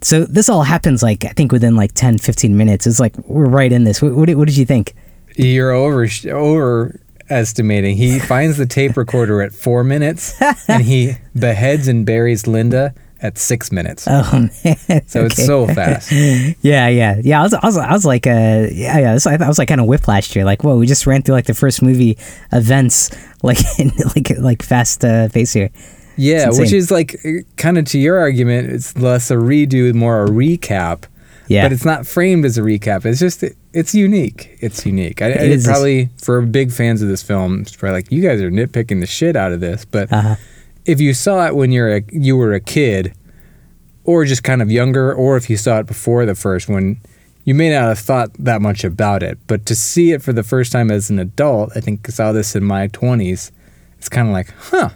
[0.00, 2.86] So this all happens like I think within like 10 15 minutes.
[2.86, 4.02] It's like we're right in this.
[4.02, 4.94] What, what, did, what did you think?
[5.36, 7.96] You're over overestimating.
[7.96, 13.38] He finds the tape recorder at four minutes, and he beheads and buries Linda at
[13.38, 14.06] six minutes.
[14.08, 14.76] Oh man.
[15.06, 16.12] so it's so fast.
[16.12, 17.40] Yeah, yeah, yeah.
[17.40, 19.10] I was, I was, I was like, uh, yeah, yeah.
[19.10, 20.44] I was like kind of whiplash here.
[20.44, 22.18] Like, whoa, we just ran through like the first movie
[22.52, 23.10] events,
[23.42, 25.70] like, in, like, like fast uh, pace here.
[26.16, 27.20] Yeah, which is like
[27.56, 31.04] kind of to your argument, it's less a redo, more a recap.
[31.46, 33.04] Yeah, But it's not framed as a recap.
[33.04, 34.56] It's just it's unique.
[34.60, 35.20] It's unique.
[35.20, 35.66] I, I It is.
[35.66, 39.06] probably for big fans of this film, it's probably like you guys are nitpicking the
[39.06, 39.84] shit out of this.
[39.84, 40.36] But uh-huh.
[40.86, 43.14] if you saw it when you're a, you were a kid,
[44.04, 46.98] or just kind of younger, or if you saw it before the first one,
[47.44, 49.38] you may not have thought that much about it.
[49.46, 52.32] But to see it for the first time as an adult, I think I saw
[52.32, 53.52] this in my twenties.
[53.98, 54.90] It's kind of like, huh,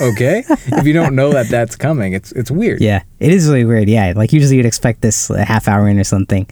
[0.00, 0.44] okay.
[0.48, 2.80] if you don't know that that's coming, it's it's weird.
[2.80, 3.88] yeah, it is really weird.
[3.88, 6.46] Yeah, like usually you'd expect this a half hour in or something,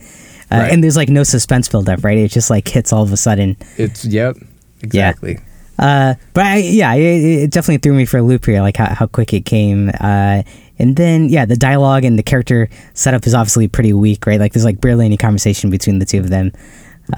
[0.51, 0.73] uh, Right.
[0.73, 2.19] and there's like no suspense build up, right?
[2.19, 3.57] It just like hits all of a sudden.
[3.77, 4.37] It's yep,
[4.83, 5.39] exactly.
[5.79, 7.03] Uh, but I, yeah, it,
[7.45, 9.91] it definitely threw me for a loop here, like how, how quick it came.
[10.01, 10.43] Uh,
[10.79, 14.41] and then yeah, the dialogue and the character setup is obviously pretty weak, right?
[14.41, 16.53] Like there's like barely any conversation between the two of them.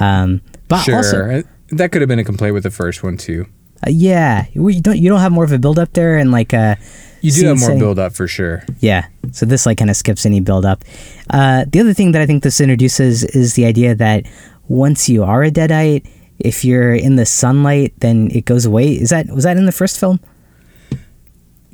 [0.01, 3.47] Um, but Sure, also, that could have been a complaint with the first one too.
[3.87, 6.53] Uh, yeah, you don't you don't have more of a build up there, and like
[6.55, 6.77] uh,
[7.21, 8.65] You do have more saying- build up for sure.
[8.81, 9.07] Yeah.
[9.33, 10.85] So this like kind of skips any build up.
[11.31, 14.25] Uh, the other thing that I think this introduces is the idea that
[14.69, 16.07] once you are a deadite,
[16.39, 18.93] if you're in the sunlight, then it goes away.
[18.93, 20.19] Is that was that in the first film?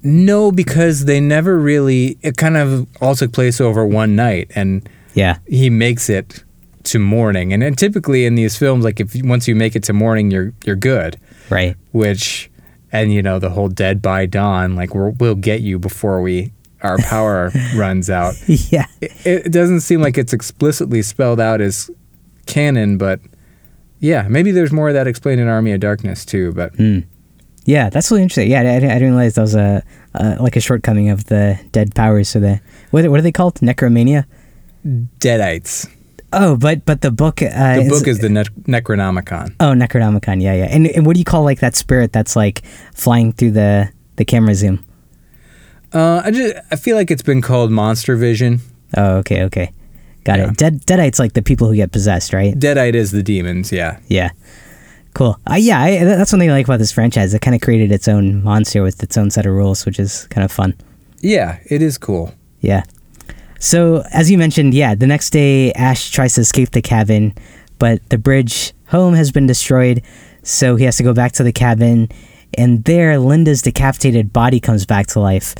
[0.02, 2.18] No, because they never really.
[2.22, 5.38] It kind of all took place over one night, and Yeah.
[5.46, 6.44] he makes it
[6.84, 7.52] to morning.
[7.54, 10.52] And then typically in these films, like if once you make it to morning, you're
[10.66, 11.18] you're good.
[11.50, 11.76] Right.
[11.92, 12.50] Which,
[12.92, 16.52] and you know the whole dead by dawn, like we're, we'll get you before we
[16.82, 18.34] our power runs out.
[18.46, 18.86] yeah.
[19.00, 21.90] It, it doesn't seem like it's explicitly spelled out as
[22.46, 23.20] canon, but
[24.00, 26.52] yeah, maybe there's more of that explained in Army of Darkness too.
[26.52, 27.04] But Mm.
[27.66, 28.50] Yeah, that's really interesting.
[28.50, 29.82] Yeah, I, I didn't realize that was a
[30.14, 32.28] uh, like a shortcoming of the dead powers.
[32.28, 33.54] So the what, what are they called?
[33.60, 34.26] Necromania.
[34.86, 35.88] Deadites.
[36.36, 37.40] Oh, but but the book.
[37.42, 39.54] Uh, The book is the ne- Necronomicon.
[39.60, 40.42] Oh, Necronomicon.
[40.42, 40.68] Yeah, yeah.
[40.70, 42.62] And and what do you call like that spirit that's like
[42.94, 44.84] flying through the the camera zoom?
[45.92, 48.60] Uh, I just I feel like it's been called Monster Vision.
[48.96, 49.72] Oh, okay, okay.
[50.24, 50.50] Got Yeah.
[50.50, 50.56] it.
[50.56, 52.54] Dead Deadites like the people who get possessed, right?
[52.58, 53.70] Deadite is the demons.
[53.72, 53.98] Yeah.
[54.08, 54.30] Yeah.
[55.14, 55.38] Cool.
[55.48, 57.34] Uh, yeah, I, that's one thing I like about this franchise.
[57.34, 60.26] It kind of created its own monster with its own set of rules, which is
[60.28, 60.74] kind of fun.
[61.20, 62.34] Yeah, it is cool.
[62.60, 62.82] Yeah.
[63.64, 67.32] So, as you mentioned, yeah, the next day Ash tries to escape the cabin,
[67.78, 70.02] but the bridge home has been destroyed,
[70.42, 72.10] so he has to go back to the cabin,
[72.58, 75.54] and there Linda's decapitated body comes back to life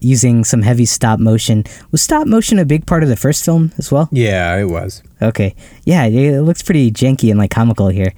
[0.00, 1.62] using some heavy stop motion.
[1.92, 4.08] Was stop motion a big part of the first film as well?
[4.10, 5.04] Yeah, it was.
[5.22, 5.54] Okay.
[5.84, 8.14] Yeah, it looks pretty janky and like comical here.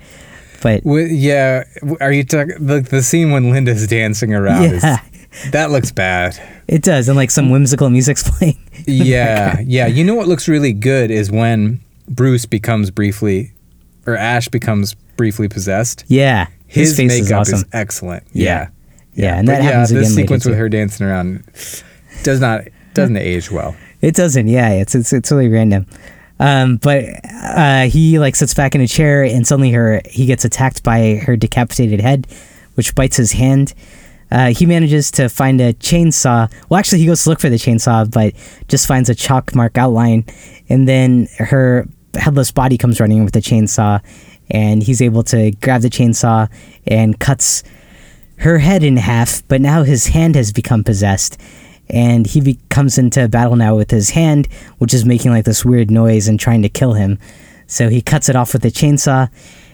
[0.62, 1.64] But Well, yeah,
[2.01, 4.62] are you talking the the scene when Linda's dancing around?
[4.83, 5.15] yeah, Is,
[5.53, 6.38] that looks bad.
[6.68, 8.59] it does, and like some whimsical music's playing.
[8.87, 9.87] Yeah, yeah.
[9.87, 13.53] You know what looks really good is when Bruce becomes briefly,
[14.07, 16.05] or Ash becomes briefly possessed.
[16.09, 17.68] Yeah, his, His, face makeup is awesome.
[17.72, 18.25] excellent.
[18.33, 18.68] Yeah.
[19.14, 20.59] Yeah, Yeah, and But that yeah, happens this again later, sequence with too.
[20.59, 21.44] her dancing around
[22.22, 22.62] does not
[22.94, 23.77] doesn't age well.
[24.01, 24.49] It doesn't.
[24.49, 25.87] Yeah, it's it's it's really random.
[26.38, 30.44] Um, but uh, he like sits back in a chair, and suddenly her he gets
[30.44, 32.27] attacked by her decapitated head,
[32.75, 33.72] which bites his hand.
[34.31, 36.53] Uh, he manages to find a chainsaw.
[36.69, 38.35] Well, actually, he goes to look for the chainsaw, but
[38.69, 40.25] just finds a chalk mark outline,
[40.69, 44.03] and then her headless body comes running with the chainsaw,
[44.51, 46.49] and he's able to grab the chainsaw
[46.87, 47.62] and cuts
[48.39, 51.39] her head in half, but now his hand has become possessed.
[51.89, 55.65] And he be- comes into battle now with his hand, which is making like this
[55.65, 57.19] weird noise and trying to kill him.
[57.67, 59.31] So he cuts it off with a chainsaw.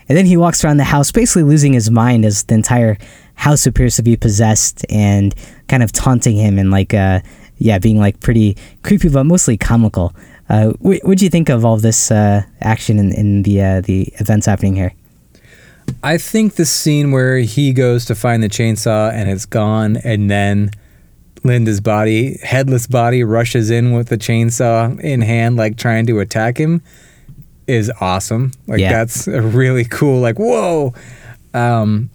[0.09, 2.99] And then he walks around the house, basically losing his mind as the entire
[3.43, 5.35] house appears to be possessed and
[5.69, 7.19] kind of taunting him and like, uh,
[7.59, 10.15] yeah, being like pretty creepy, but mostly comical.
[10.49, 14.03] Uh, what would you think of all this uh, action in, in the uh, the
[14.21, 14.93] events happening here?
[16.05, 20.31] I think the scene where he goes to find the chainsaw and it's gone, and
[20.31, 20.71] then
[21.43, 26.59] Linda's body, headless body, rushes in with the chainsaw in hand, like trying to attack
[26.59, 26.81] him,
[27.67, 28.53] is awesome.
[28.69, 28.93] Like Yeah.
[28.93, 30.21] that's a really cool.
[30.21, 30.95] Like whoa.
[31.55, 32.11] Um,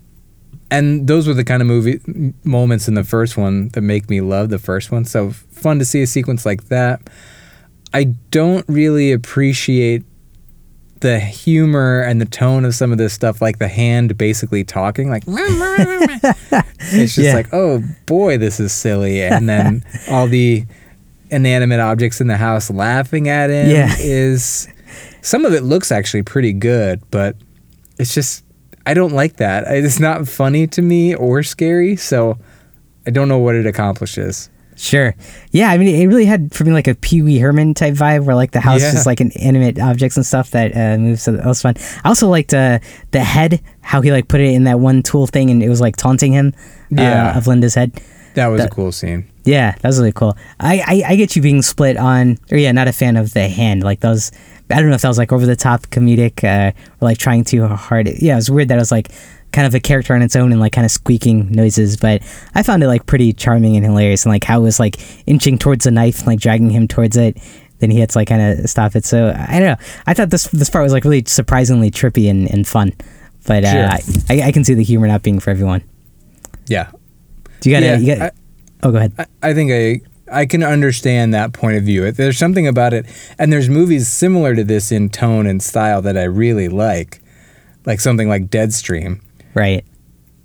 [0.72, 2.00] and those were the kind of movie
[2.44, 5.06] moments in the first one that make me love the first one.
[5.06, 7.02] So fun to see a sequence like that.
[7.94, 10.04] I don't really appreciate
[11.00, 15.10] the humor and the tone of some of this stuff, like the hand basically talking,
[15.10, 17.34] like it's just Yeah.
[17.36, 20.66] like, oh boy, this is silly, and then all the
[21.30, 23.96] inanimate objects in the house laughing at him Yeah.
[24.00, 24.68] is
[25.22, 27.36] some of it looks actually pretty good, but
[28.00, 28.44] it's just
[28.90, 29.66] I don't like that.
[29.86, 32.38] It's not funny to me or scary, so
[33.06, 34.50] I don't know what it accomplishes.
[34.76, 35.16] Sure.
[35.52, 38.26] Yeah, I mean, it really had for me like a Pee Wee Herman type vibe,
[38.26, 38.94] where like the house Yeah.
[38.94, 41.24] is like an animate objects and stuff that uh, moves.
[41.24, 41.74] So that was fun.
[42.04, 42.78] I also liked uh,
[43.12, 45.82] the head, how he like put it in that one tool thing, and it was
[45.82, 46.54] like taunting him.
[46.92, 47.32] Yeah.
[47.34, 47.92] Uh, of Linda's head.
[48.36, 49.26] That was That- a cool scene.
[49.48, 50.38] Yeah, that was really cool.
[50.60, 53.48] I, I I get you being split on, or yeah, not a fan of the
[53.48, 53.82] hand.
[53.82, 54.30] Like those,
[54.70, 57.46] I don't know if that was like over the top comedic, uh, or like trying
[57.46, 58.10] too hard.
[58.20, 59.10] Yeah, it was weird that it was like
[59.54, 61.96] kind of a character on its own and like kind of squeaking noises.
[61.96, 62.24] But
[62.56, 65.58] I found it like pretty charming and hilarious, and like how it was like inching
[65.58, 67.38] towards the knife, and, like dragging him towards it.
[67.80, 69.06] Then he had to like kind of stop it.
[69.06, 69.86] So I don't know.
[70.08, 72.92] I thought this this part was like really surprisingly trippy and, and fun.
[73.46, 74.26] But uh, Sure.
[74.30, 75.84] I, I I can see the humor not being for everyone.
[76.68, 76.92] Yeah.
[77.62, 77.86] Do you gotta?
[77.86, 78.32] Yeah, you gotta I-
[78.84, 79.14] oh, go ahead.
[79.18, 80.02] I, I think I
[80.42, 82.12] I can understand that point of view.
[82.12, 83.06] There's something about it,
[83.40, 87.22] and there's movies similar to this in tone and style that I really like,
[87.86, 89.22] like something like Deadstream.
[89.54, 89.86] Right.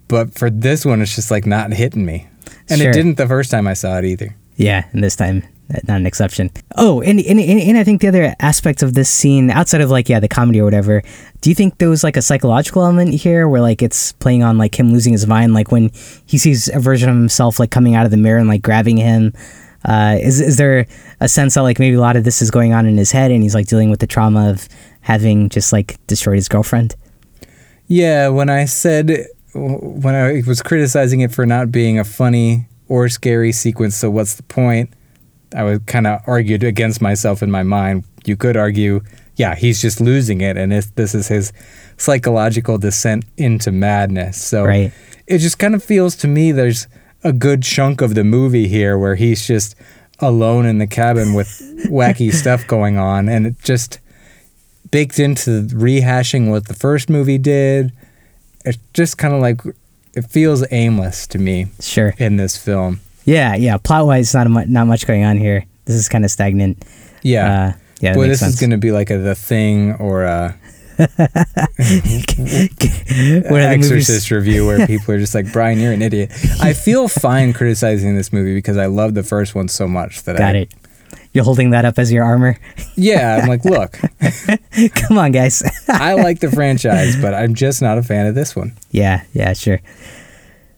[0.08, 2.28] But for this one, it's just like not hitting me,
[2.68, 2.90] and Sure.
[2.90, 4.36] it didn't the first time I saw it either.
[4.56, 5.42] Yeah, and this time
[5.86, 6.50] not an exception.
[6.76, 10.08] Oh, and, and and I think the other aspect of this scene, outside of like
[10.08, 11.02] yeah the comedy or whatever,
[11.40, 14.58] do you think there was like a psychological element here where like it's playing on
[14.58, 15.90] like him losing his mind, like when
[16.26, 18.96] he sees a version of himself like coming out of the mirror and like grabbing
[18.96, 19.32] him?
[19.84, 20.86] Uh, is is there
[21.20, 23.30] a sense that like maybe a lot of this is going on in his head
[23.30, 24.68] and he's like dealing with the trauma of
[25.00, 26.94] having just like destroyed his girlfriend?
[27.88, 33.08] Yeah, when I said when I was criticizing it for not being a funny or
[33.08, 34.90] scary sequence, so what's the point?
[35.54, 38.04] I was kind of argued against myself in my mind.
[38.24, 39.00] You could argue,
[39.36, 41.52] yeah, he's just losing it, and it's, this is his
[41.96, 44.40] psychological descent into madness.
[44.42, 44.92] So Right.
[45.26, 46.86] it just kind of feels to me there's
[47.24, 49.74] a good chunk of the movie here where he's just
[50.18, 51.48] alone in the cabin with
[51.90, 53.98] wacky stuff going on, and it just
[54.90, 57.92] baked into rehashing what the first movie did.
[58.64, 59.60] It's just kind of like
[60.14, 62.14] it feels aimless to me Sure.
[62.18, 63.00] in this film.
[63.24, 63.76] Yeah, yeah.
[63.78, 65.64] Plot wise, not a mu- not much going on here.
[65.84, 66.84] This is kind of stagnant.
[67.22, 67.46] Yeah.
[67.46, 68.14] Uh, yeah.
[68.14, 70.56] Boy, this is going to be like a The Thing or a
[70.98, 71.08] What
[73.60, 76.30] are the movies- Exorcist review where people are just like, Brian, you're an idiot.
[76.60, 80.36] I feel fine criticizing this movie because I love the first one so much that
[80.36, 80.74] I Got I, it.
[81.32, 82.58] You're holding that up as your armor.
[82.94, 83.98] Yeah, I'm like, look,
[84.94, 85.62] Come on, guys.
[85.88, 88.74] I like the franchise, but I'm just not a fan of this one.
[88.90, 89.80] yeah, yeah, sure.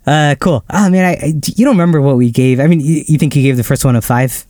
[0.07, 0.65] Uh, cool.
[0.71, 1.27] Oh man, I, I
[1.57, 2.61] you don't remember what we gave?
[2.61, 4.45] I mean, you, you think you gave the first one a five?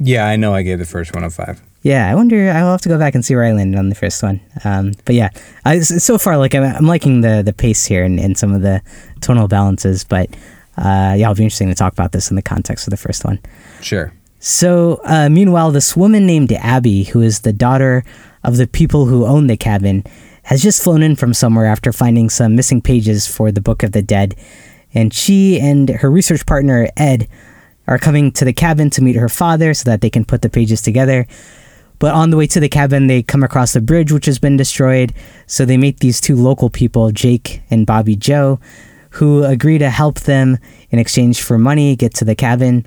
[0.00, 1.60] Yeah, I know I gave the first one a five.
[1.82, 2.50] Yeah, I wonder.
[2.50, 4.40] I'll have to go back and see where I landed on the first one.
[4.64, 5.30] Um, but yeah,
[5.64, 8.62] I, so far, like I'm, I'm liking the the pace here and, and some of
[8.62, 8.82] the
[9.20, 10.04] tonal balances.
[10.04, 10.30] But
[10.76, 13.24] uh, yeah, it'll be interesting to talk about this in the context of the first
[13.24, 13.38] one.
[13.80, 14.12] Sure.
[14.40, 18.04] So, uh, meanwhile, this woman named Abby, who is the daughter
[18.44, 20.04] of the people who own the cabin,
[20.44, 23.92] has just flown in from somewhere after finding some missing pages for the Book of
[23.92, 24.36] the Dead.
[24.94, 27.28] And she and her research partner, Ed,
[27.86, 30.50] are coming to the cabin to meet her father so that they can put the
[30.50, 31.26] pages together.
[31.98, 34.56] But on the way to the cabin, they come across the bridge, which has been
[34.56, 35.12] destroyed.
[35.46, 38.60] So they meet these two local people, Jake and Bobby Joe,
[39.10, 40.58] who agree to help them
[40.90, 42.86] in exchange for money get to the cabin.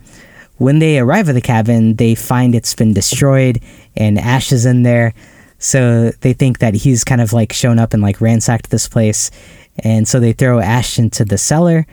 [0.58, 3.60] When they arrive at the cabin, they find it's been destroyed
[3.98, 5.14] and Ash is in there.
[5.58, 9.30] So they think that he's kind of like shown up and like ransacked this place.
[9.80, 11.86] And so they throw Ash into the cellar.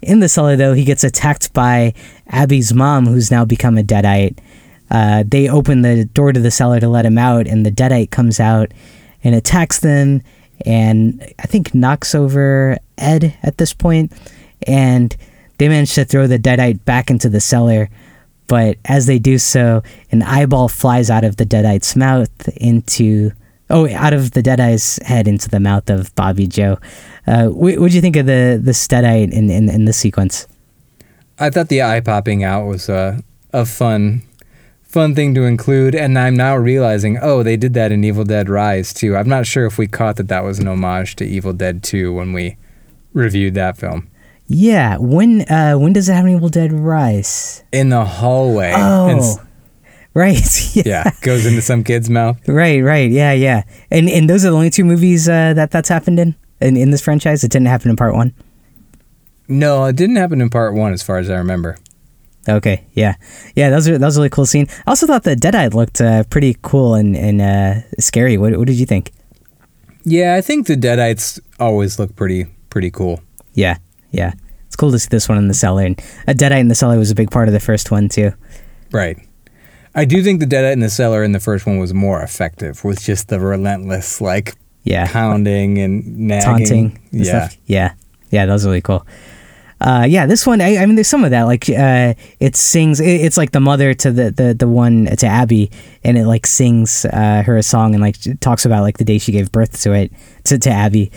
[0.00, 1.94] In the cellar, though, he gets attacked by
[2.28, 4.38] Abby's mom, who's now become a Deadite.
[4.90, 8.10] Uh, they open the door to the cellar to let him out, and the Deadite
[8.10, 8.72] comes out
[9.22, 10.22] and attacks them
[10.66, 14.12] and I think knocks over Ed at this point,
[14.66, 15.14] and
[15.58, 17.90] they manage to throw the Deadite back into the cellar.
[18.46, 23.32] But as they do so, an eyeball flies out of the Deadite's mouth into
[23.70, 26.78] oh, out of the Deadite's head into the mouth of Bobby Joe.
[27.26, 30.46] Uh, what would you think of the the Deadite in, in in this sequence?
[31.38, 34.22] I thought the eye popping out was a a fun
[34.88, 35.94] fun thing to include.
[35.94, 39.16] And I'm now realizing, oh, they did that in Evil Dead Rise too.
[39.16, 42.12] I'm not sure if we caught that that was an homage to Evil Dead 2
[42.12, 42.56] when we
[43.12, 44.10] reviewed that film.
[44.50, 47.62] Yeah, when uh, when does it have an Evil Dead Rise?
[47.70, 48.72] In the hallway.
[48.74, 49.36] Oh,
[50.18, 50.76] right.
[50.76, 50.82] yeah.
[50.84, 52.36] yeah, goes into some kid's mouth.
[52.48, 55.88] Right, right, yeah, yeah, and and those are the only two movies uh, that that's
[55.88, 57.44] happened in, in in this franchise.
[57.44, 58.34] It didn't happen in part one.
[59.48, 61.76] No, it didn't happen in part one, as far as I remember.
[62.48, 63.14] Okay, yeah,
[63.54, 63.70] yeah.
[63.70, 64.66] That was a, that was a really cool scene.
[64.86, 68.36] I also thought the Deadite looked uh, pretty cool and and uh, scary.
[68.36, 69.12] What what did you think?
[70.04, 73.20] Yeah, I think the Deadites always look pretty pretty cool.
[73.54, 73.78] Yeah,
[74.10, 74.32] yeah.
[74.66, 75.84] It's cool to see this one in the cellar.
[75.84, 78.32] And a Deadite in the cellar was a big part of the first one too.
[78.92, 79.18] Right.
[79.98, 82.84] I do think the Deadite in the cellar in the first one was more effective
[82.84, 86.44] with just the relentless like Yeah, pounding and nagging.
[86.44, 86.98] taunting.
[87.12, 87.46] and Yeah.
[87.48, 87.58] stuff.
[87.66, 87.92] yeah,
[88.30, 88.46] yeah.
[88.46, 89.06] That was really cool.
[89.80, 90.60] Uh, yeah, this one.
[90.60, 91.44] I, I mean, there's some of that.
[91.44, 92.98] Like, uh, it sings.
[93.00, 95.70] It, it's like the mother to the, the the one to Abby,
[96.02, 99.18] and it like sings uh, her a song and like talks about like the day
[99.18, 100.10] she gave birth to it
[100.44, 101.12] to to Abby.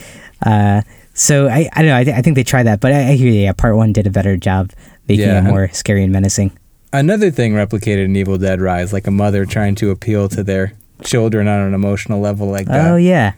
[0.46, 0.82] Uh,
[1.16, 1.98] so I I don't know.
[1.98, 3.32] I, th- I think they tried that, but I, I hear.
[3.32, 4.70] Yeah, part one did a better job
[5.08, 5.40] making Yeah.
[5.40, 6.52] it more scary and menacing.
[6.94, 10.74] Another thing replicated in Evil Dead Rise, like a mother trying to appeal to their
[11.04, 12.92] children on an emotional level like that.
[12.92, 13.34] Oh yeah,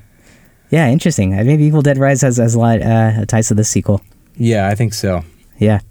[0.69, 0.89] yeah.
[0.89, 1.37] Interesting.
[1.37, 4.01] Uh, Maybe Evil Dead Rise has has a lot uh, ties to the sequel.
[4.35, 5.23] Yeah, I think so.
[5.59, 5.81] Yeah.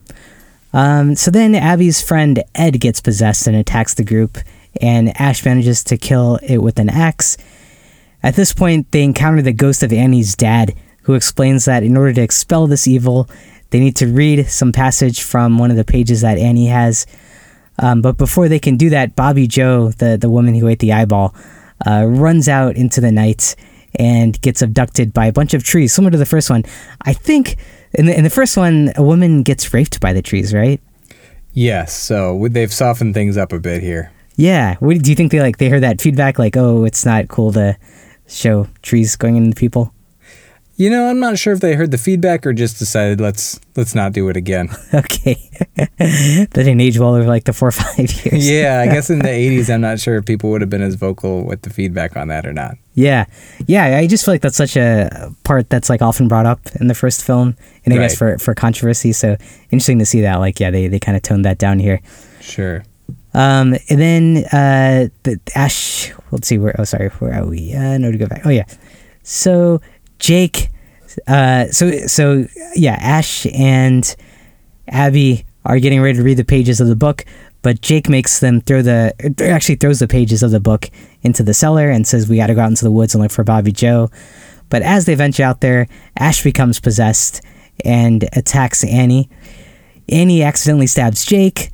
[0.72, 4.38] Um, so then Abby's friend Ed gets possessed and attacks the group,
[4.80, 7.36] and Ash manages to kill it with an axe.
[8.22, 12.12] At this point, they encounter the ghost of Annie's dad, who explains that in order
[12.14, 13.28] to expel this evil,
[13.70, 17.06] they need to read some passage from one of the pages that Annie has.
[17.78, 20.92] Um, but before they can do that, Bobby Joe, the, the woman who ate the
[20.92, 21.34] eyeball,
[21.86, 23.56] uh, runs out into the night
[23.96, 26.64] and gets abducted by a bunch of trees, similar to the first one.
[27.02, 27.56] I think
[27.94, 30.80] in the, in the first one, a woman gets raped by the trees, right?
[31.52, 34.12] Yes, so they've softened things up a bit here.
[34.36, 34.76] Yeah.
[34.80, 37.52] What, do you think they like they heard that feedback like, oh, it's not cool
[37.52, 37.76] to
[38.26, 39.92] show trees going into people?
[40.76, 43.94] You know, I'm not sure if they heard the feedback or just decided let's let's
[43.94, 44.68] not do it again.
[44.94, 45.50] Okay.
[45.76, 48.48] that didn't age well over like the four or five years.
[48.48, 50.96] yeah, I guess in the 80s, I'm not sure if people would have been as
[50.96, 52.76] vocal with the feedback on that or not.
[52.94, 53.24] Yeah,
[53.66, 53.96] yeah.
[53.96, 56.94] I just feel like that's such a part that's like often brought up in the
[56.94, 59.12] first film, and I guess for for controversy.
[59.12, 59.36] So
[59.70, 60.36] interesting to see that.
[60.36, 62.00] Like, yeah, they they kind of toned that down here.
[62.40, 62.84] Sure.
[63.34, 66.12] Um, and then uh, the Ash.
[66.32, 66.74] Let's see where.
[66.78, 67.08] Oh, sorry.
[67.08, 67.72] Where are we?
[67.74, 68.42] Uh, no, to go back.
[68.44, 68.66] Oh yeah.
[69.22, 69.80] So
[70.22, 70.70] Jake.
[71.26, 72.96] Uh, so so yeah.
[73.00, 74.16] Ash and
[74.88, 77.24] Abby are getting ready to read the pages of the book,
[77.60, 79.12] but Jake makes them throw the.
[79.42, 80.88] Actually, throws the pages of the book
[81.22, 83.32] into the cellar and says, "We got to go out into the woods and look
[83.32, 84.10] for Bobby Joe."
[84.70, 87.42] But as they venture out there, Ash becomes possessed
[87.84, 89.28] and attacks Annie.
[90.08, 91.70] Annie accidentally stabs Jake,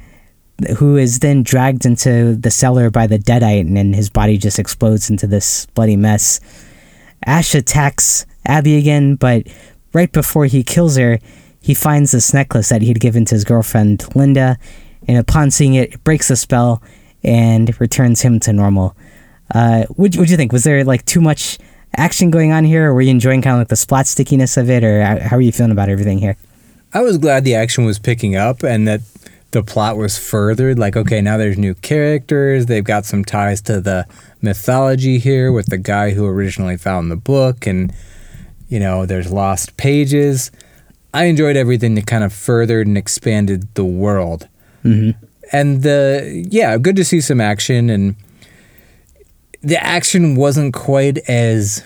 [0.78, 5.10] who is then dragged into the cellar by the deadite, and his body just explodes
[5.10, 6.40] into this bloody mess.
[7.24, 9.46] Ash attacks Abby again, but
[9.92, 11.18] right before he kills her,
[11.60, 14.58] he finds this necklace that he'd given to his girlfriend Linda,
[15.06, 16.82] and upon seeing it, it breaks the spell
[17.22, 18.96] and returns him to normal.
[19.54, 20.52] Uh, what do you think?
[20.52, 21.58] Was there like too much
[21.96, 24.70] action going on here, or were you enjoying kind of like the splat stickiness of
[24.70, 26.36] it, or how how are you feeling about everything here?
[26.94, 29.02] I was glad the action was picking up and that
[29.50, 30.78] the plot was furthered.
[30.78, 32.66] Like, okay, now there's new characters.
[32.66, 34.06] They've got some ties to the
[34.40, 37.92] mythology here with the guy who originally found the book, and,
[38.68, 40.50] you know, there's lost pages.
[41.14, 44.48] I enjoyed everything that kind of furthered and expanded the world.
[44.82, 45.10] hmm
[45.52, 47.90] And the, yeah, good to see some action.
[47.90, 48.16] And
[49.62, 51.82] the action wasn't quite as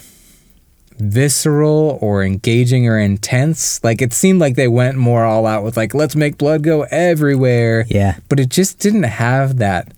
[0.99, 3.83] visceral or engaging or intense.
[3.83, 6.83] Like it seemed like they went more all out with like let's make blood go
[6.91, 7.85] everywhere.
[7.89, 8.19] Yeah.
[8.29, 9.93] But it just didn't have that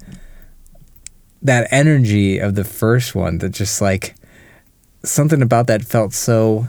[1.43, 4.15] that energy of the first one that just like
[5.05, 6.67] something about that felt so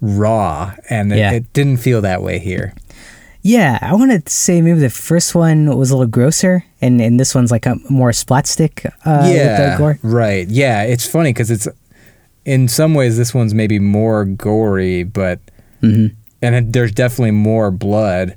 [0.00, 1.32] raw and it, Yeah.
[1.32, 2.74] it didn't feel that way here.
[3.42, 7.20] Yeah, I want to say maybe the first one was a little grosser, and, and
[7.20, 9.98] this one's like a more splat stick uh, with yeah, the gore.
[10.02, 10.48] right.
[10.48, 11.68] Yeah, it's funny because it's
[12.44, 15.38] in some ways this one's maybe more gory, but
[15.80, 16.06] hmm
[16.42, 18.36] and it, there's definitely more blood.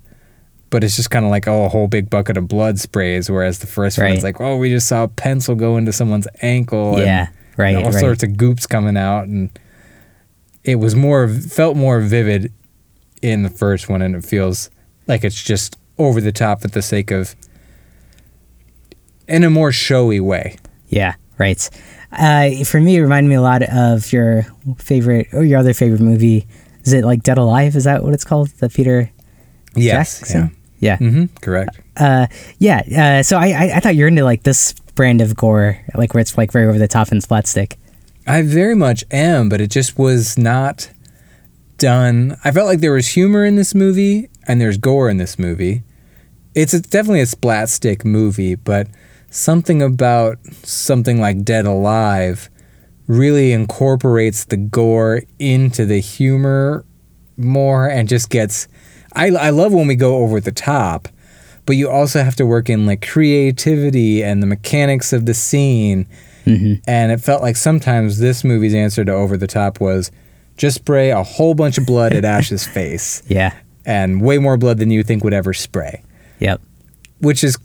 [0.70, 3.58] But it's just kind of like oh, a whole big bucket of blood sprays, whereas
[3.60, 4.12] the first Right.
[4.12, 6.94] one's like oh, we just saw a pencil go into someone's ankle.
[6.98, 7.28] and, Yeah,
[7.60, 8.00] right, and all right.
[8.00, 9.50] sorts of goops coming out, and
[10.64, 12.52] it was more felt more vivid
[13.22, 14.70] in the first one, and it feels
[15.08, 17.36] like it's just over the top for the sake of
[19.28, 20.58] in a more showy way.
[20.88, 21.70] Yeah, right.
[22.12, 24.48] Uh, for me, it reminded me a lot of your
[24.78, 26.48] favorite or your other favorite movie.
[26.84, 27.76] Is it like Dead Alive?
[27.76, 28.50] Is that what it's called?
[28.50, 29.12] The Peter
[29.76, 30.56] Yes, Jackson?
[30.80, 30.98] Yeah.
[31.00, 31.80] yeah, hmm correct.
[31.98, 32.28] Uh,
[32.58, 33.20] yeah.
[33.20, 36.22] Uh, so I, I I thought you're into like this brand of gore, like where
[36.22, 37.78] it's like very over the top and splat stick.
[38.28, 40.92] I very much am, but it just was not
[41.78, 42.38] done.
[42.44, 45.84] I felt like there was humor in this movie and there's gore in this movie.
[46.54, 48.88] It's a, definitely a splatstick movie, but
[49.30, 52.50] something about something like Dead Alive
[53.08, 56.86] really incorporates the gore into the humor
[57.38, 58.68] more and just gets.
[59.16, 61.08] I, I love when we go over the top,
[61.66, 66.08] but you also have to work in like creativity and the mechanics of the scene.
[66.46, 66.76] Mm-hmm.
[66.88, 70.12] And it felt like sometimes this movie's answer to over the top was
[70.58, 73.54] just spray a whole bunch of blood at Ash's face Yeah.
[73.86, 76.04] and way more blood than you think would ever spray,
[76.40, 76.62] Yep.
[77.20, 77.58] which is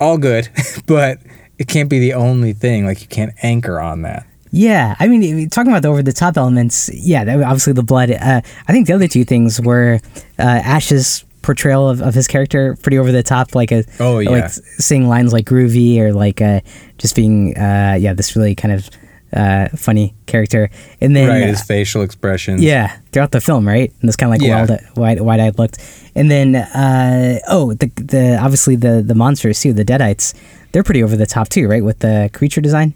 [0.00, 0.48] all good,
[0.86, 1.18] but
[1.58, 2.84] it can't be the only thing.
[2.84, 4.26] Like you can't anchor on that.
[4.56, 8.12] Yeah, I mean, talking about the over the top elements, yeah, obviously the blood.
[8.12, 9.98] Uh, I think the other two things were
[10.38, 14.30] uh, Ash's portrayal of, of his character pretty over the top, like a Oh, yeah.
[14.30, 16.60] like saying lines like groovy or like uh,
[16.98, 18.88] just being uh, yeah, this really kind of
[19.32, 22.62] uh, funny character, and then right, uh, his facial expressions.
[22.62, 23.92] yeah, throughout the film, right?
[24.00, 24.66] And this kind of like Yeah.
[24.66, 25.78] wild, wide, wide-eyed looked,
[26.14, 30.32] and then uh, oh, the the obviously the the monsters too, the Deadites,
[30.70, 31.82] they're pretty over the top too, right?
[31.82, 32.94] With the creature design.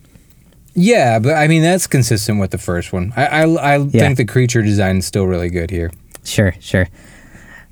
[0.80, 3.12] Yeah, but I mean that's consistent with the first one.
[3.16, 3.88] I I, I Yeah.
[3.90, 5.90] think the creature design is still really good here.
[6.24, 6.86] Sure, sure.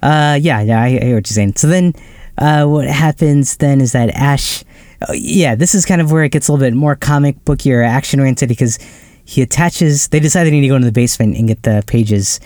[0.02, 1.54] Uh, yeah, yeah, I, I hear what you're saying.
[1.56, 1.94] So then,
[2.38, 4.64] uh, what happens then is that Ash,
[5.08, 7.72] oh, yeah, this is kind of where it gets a little bit more comic booky
[7.72, 8.78] or action oriented because
[9.24, 10.08] he attaches.
[10.08, 12.40] They decide they need to go into the basement and get the pages,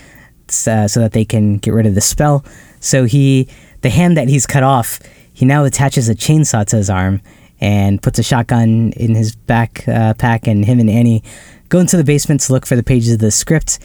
[0.66, 2.44] uh, so that they can get rid of the spell.
[2.80, 3.48] So he,
[3.80, 5.00] the hand that he's cut off,
[5.32, 7.20] he now attaches a chainsaw to his arm
[7.60, 11.22] and puts a shotgun in his backpack, uh, and him and Annie
[11.68, 13.78] go into the basement to look for the pages of the script.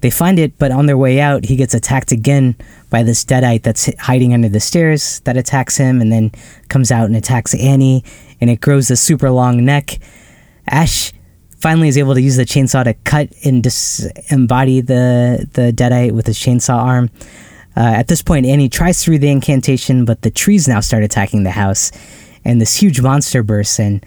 [0.00, 2.54] They find it, but on their way out, he gets attacked again
[2.90, 6.32] by this deadite that's hiding under the stairs that attacks him and then
[6.68, 8.04] comes out and attacks Annie,
[8.40, 9.98] and it grows a super long neck.
[10.68, 11.12] Ash
[11.58, 16.26] finally is able to use the chainsaw to cut and disembody the, the deadite with
[16.26, 17.10] his chainsaw arm.
[17.76, 21.42] Uh, at this point, Annie tries through the incantation, but the trees now start attacking
[21.42, 21.90] the house,
[22.46, 24.00] and this huge monster bursts in.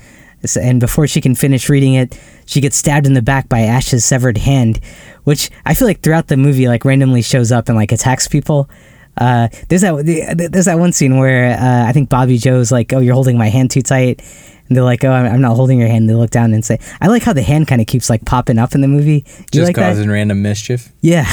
[0.59, 4.05] And before she can finish reading it, she gets stabbed in the back by Ash's
[4.05, 4.79] severed hand,
[5.25, 8.69] which I feel like throughout the movie, like randomly shows up and like attacks people.
[9.17, 12.99] Uh, there's that there's that one scene where uh, I think Bobby Joe's like, "Oh,
[12.99, 14.21] you're holding my hand too tight,"
[14.69, 16.79] and they're like, "Oh, I'm I'm not holding your hand." They look down and say,
[17.01, 19.45] "I like how the hand kind of keeps like popping up in the movie." You
[19.51, 19.89] Just like that?
[19.89, 20.93] causing random mischief.
[21.01, 21.25] Yeah,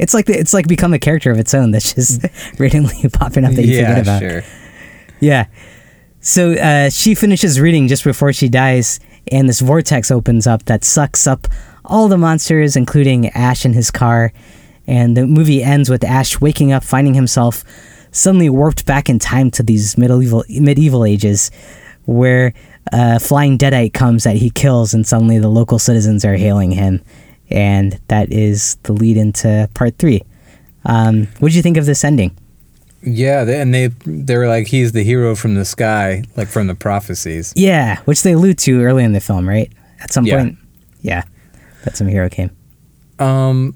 [0.00, 2.26] it's like the, it's like become a character of its own that's just
[2.58, 4.20] randomly popping up that you yeah, forget about.
[4.20, 4.42] sure.
[5.20, 5.46] Yeah.
[6.24, 9.00] So uh, she finishes reading just before she dies,
[9.30, 11.48] and this vortex opens up that sucks up
[11.84, 14.32] all the monsters, including Ash in his car.
[14.86, 17.64] And the movie ends with Ash waking up, finding himself
[18.12, 21.50] suddenly warped back in time to these medieval medieval ages,
[22.04, 22.54] where
[22.92, 27.02] a flying deadite comes that he kills, and suddenly the local citizens are hailing him,
[27.50, 30.22] and that is the lead into part three.
[30.84, 32.36] Um, what did you think of this ending?
[33.04, 36.74] Yeah, they, and they they're like he's the hero from the sky, like from the
[36.74, 37.52] prophecies.
[37.56, 39.72] Yeah, which they allude to early in the film, right?
[40.00, 40.38] At some Yeah.
[40.38, 40.58] point.
[41.00, 41.22] Yeah.
[41.84, 42.50] That some hero came.
[43.18, 43.74] Um,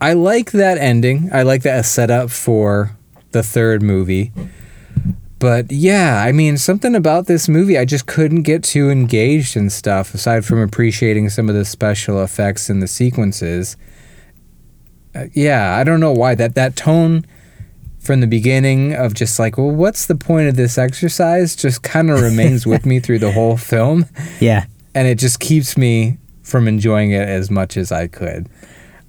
[0.00, 1.30] I like that ending.
[1.32, 2.96] I like that setup for
[3.30, 4.30] the third movie.
[5.38, 9.70] But yeah, I mean, something about this movie, I just couldn't get too engaged in
[9.70, 13.76] stuff, aside from appreciating some of the special effects and the sequences.
[15.14, 16.34] Uh, yeah, I don't know why.
[16.34, 17.24] That, that tone
[18.02, 21.54] from the beginning of just like, well, what's the point of this exercise?
[21.54, 24.06] Just kind of remains with me through the whole film
[24.40, 24.64] Yeah.
[24.94, 28.48] and it just keeps me from enjoying it as much as I could.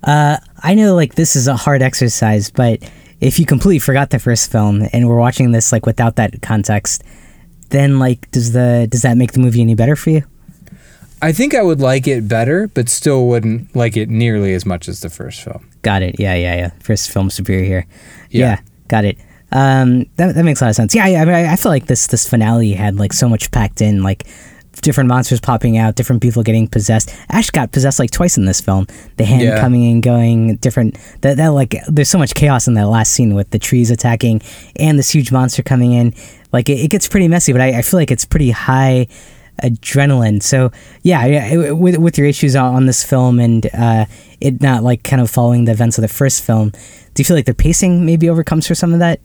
[0.03, 2.79] Uh, I know like this is a hard exercise, but
[3.19, 7.03] if you completely forgot the first film and we're watching this like without that context,
[7.69, 10.23] then like does the does that make the movie any better for you?
[11.21, 14.89] I think I would like it better, but still wouldn't like it nearly as much
[14.89, 15.65] as the first film.
[15.81, 16.19] Got it.
[16.19, 16.69] Yeah, yeah, yeah.
[16.81, 17.85] First film superior here.
[18.29, 18.59] Yeah, Yeah.
[18.87, 19.17] Got it.
[19.51, 20.95] Um, that, that makes a lot of sense.
[20.95, 23.51] Yeah, I, I, mean, I I feel like this this finale had like so much
[23.51, 24.25] packed in, like
[24.81, 27.13] different monsters popping out, different people getting possessed.
[27.29, 28.87] Ash got possessed like twice in this film.
[29.17, 29.59] The hand Yeah.
[29.59, 30.97] coming and going, different.
[31.21, 34.41] That that like there's so much chaos in that last scene with the trees attacking
[34.77, 36.15] and this huge monster coming in.
[36.51, 39.07] Like it, it gets pretty messy, but I, I feel like it's pretty high
[39.61, 40.41] adrenaline.
[40.41, 40.71] So
[41.03, 44.05] yeah, yeah, with with your issues on, on this film and uh,
[44.41, 46.71] it not like kind of following the events of the first film,
[47.13, 49.19] do you feel like the pacing maybe overcomes for some of that?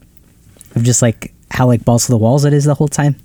[0.75, 3.17] Of just like how like balls to the walls it is the whole time.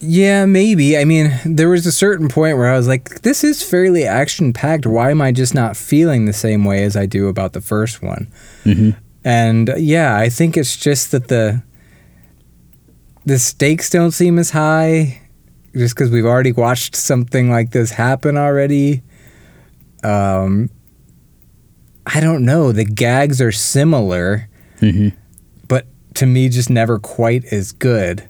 [0.00, 0.96] Yeah, maybe.
[0.96, 4.52] I mean, there was a certain point where I was like, this is fairly action
[4.52, 4.86] packed.
[4.86, 8.00] Why am I just not feeling the same way as I do about the first
[8.00, 8.28] one?
[8.64, 8.90] Mm-hmm.
[9.24, 11.62] And yeah, I think it's just that the
[13.26, 15.20] the stakes don't seem as high
[15.74, 19.02] just because we've already watched something like this happen already.
[20.02, 20.70] Um,
[22.12, 22.72] I don't know.
[22.72, 24.48] The gags are similar,
[24.80, 25.08] Mm-hmm.
[25.68, 28.26] but to me, just never quite as good.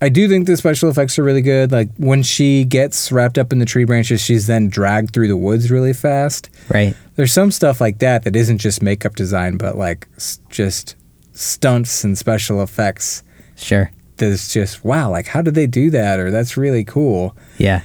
[0.00, 1.70] I do think the special effects are really good.
[1.70, 5.36] Like when she gets wrapped up in the tree branches, she's then dragged through the
[5.36, 6.50] woods really fast.
[6.72, 6.96] Right.
[7.14, 10.96] There's some stuff like that that isn't just makeup design, but like s- just
[11.32, 13.22] stunts and special effects.
[13.56, 13.92] Sure.
[14.16, 16.18] That's just wow, like how did they do that?
[16.18, 17.36] Or that's really cool.
[17.58, 17.82] Yeah.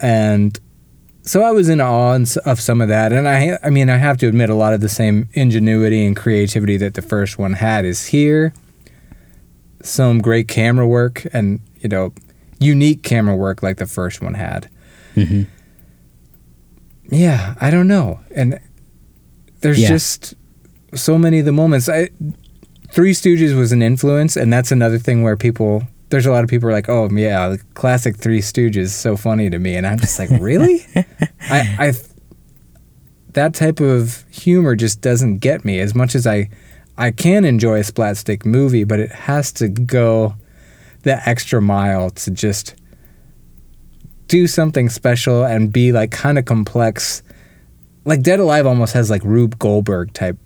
[0.00, 0.58] And
[1.26, 4.16] so I was in awe of some of that, and I, I mean, I have
[4.18, 7.84] to admit, a lot of the same ingenuity and creativity that the first one had
[7.84, 8.54] is here.
[9.82, 12.12] Some great camera work, and you know,
[12.58, 14.70] unique camera work like the first one had.
[15.14, 15.42] Mm-hmm.
[17.10, 18.20] Yeah, I don't know.
[18.34, 18.58] And
[19.60, 19.88] there's Yeah.
[19.88, 20.34] just
[20.94, 21.88] so many of the moments.
[21.88, 22.08] I
[22.90, 26.50] Three Stooges was an influence, and that's another thing where people there's a lot of
[26.50, 29.86] people are like, "Oh, yeah, the classic Three Stooges is so funny to me," and
[29.86, 30.86] I'm just like, "Really?"
[31.40, 31.92] I, I
[33.32, 36.48] that type of humor just doesn't get me as much as I
[36.96, 40.34] I can enjoy a splatstick movie, but it has to go
[41.02, 42.74] the extra mile to just
[44.28, 47.22] do something special and be like kind of complex.
[48.04, 50.38] Like Dead Alive almost has like Rube Goldberg type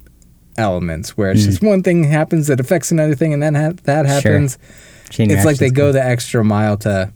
[0.57, 1.47] elements where it's mm.
[1.47, 4.07] just one thing happens that affects another thing and then ha- that
[4.57, 4.61] Sure.
[5.11, 7.13] Chain It's like they go the extra mile to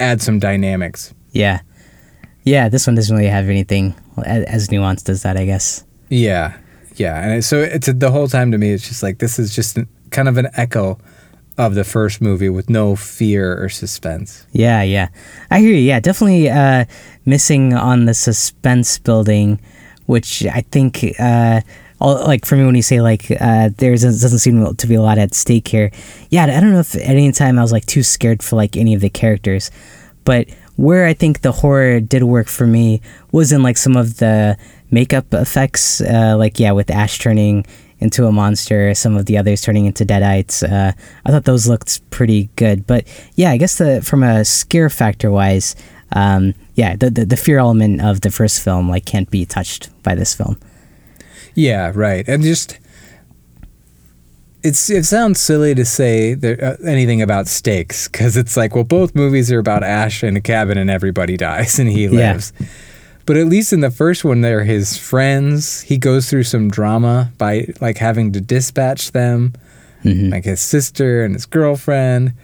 [0.00, 1.14] add some dynamics.
[1.30, 1.60] Yeah.
[2.42, 2.68] Yeah.
[2.68, 3.94] This one doesn't really have anything
[4.24, 5.84] as, nuanced as that, I guess.
[6.08, 6.56] Yeah,
[6.96, 8.70] yeah, and so it's the whole time to me.
[8.70, 10.98] It's just like this is just an, kind of an echo
[11.56, 14.46] of the first movie with no fear or suspense.
[14.52, 15.08] Yeah, yeah.
[15.50, 15.78] I hear you.
[15.78, 16.84] Yeah, definitely uh,
[17.24, 19.60] missing on the suspense building,
[20.06, 21.60] which I think, uh,
[22.00, 25.02] all, like for me, when you say like uh, there doesn't seem to be a
[25.02, 25.90] lot at stake here.
[26.30, 28.76] Yeah, I don't know if at any time I was like too scared for like
[28.76, 29.70] any of the characters,
[30.24, 33.00] but where I think the horror did work for me
[33.32, 34.56] was in like some of the
[34.90, 37.64] makeup effects, uh, like yeah, with Ash turning
[38.00, 40.62] into a monster, some of the others turning into deadites.
[40.62, 40.92] Uh,
[41.24, 45.30] I thought those looked pretty good, but yeah, I guess the from a scare factor
[45.30, 45.76] wise,
[46.12, 49.90] um, yeah, the, the the fear element of the first film like can't be touched
[50.02, 50.58] by this film.
[51.54, 52.78] Yeah, right, and just
[54.62, 58.84] it's it sounds silly to say there, uh, anything about stakes because it's like well,
[58.84, 62.32] both movies are about Ash in a cabin and everybody dies and he Yeah.
[62.32, 62.52] lives.
[63.26, 65.80] But at least in the first one, they're his friends.
[65.82, 69.54] He goes through some drama by like having to dispatch them.
[70.04, 70.30] Mhm.
[70.32, 72.34] like his sister and his girlfriend.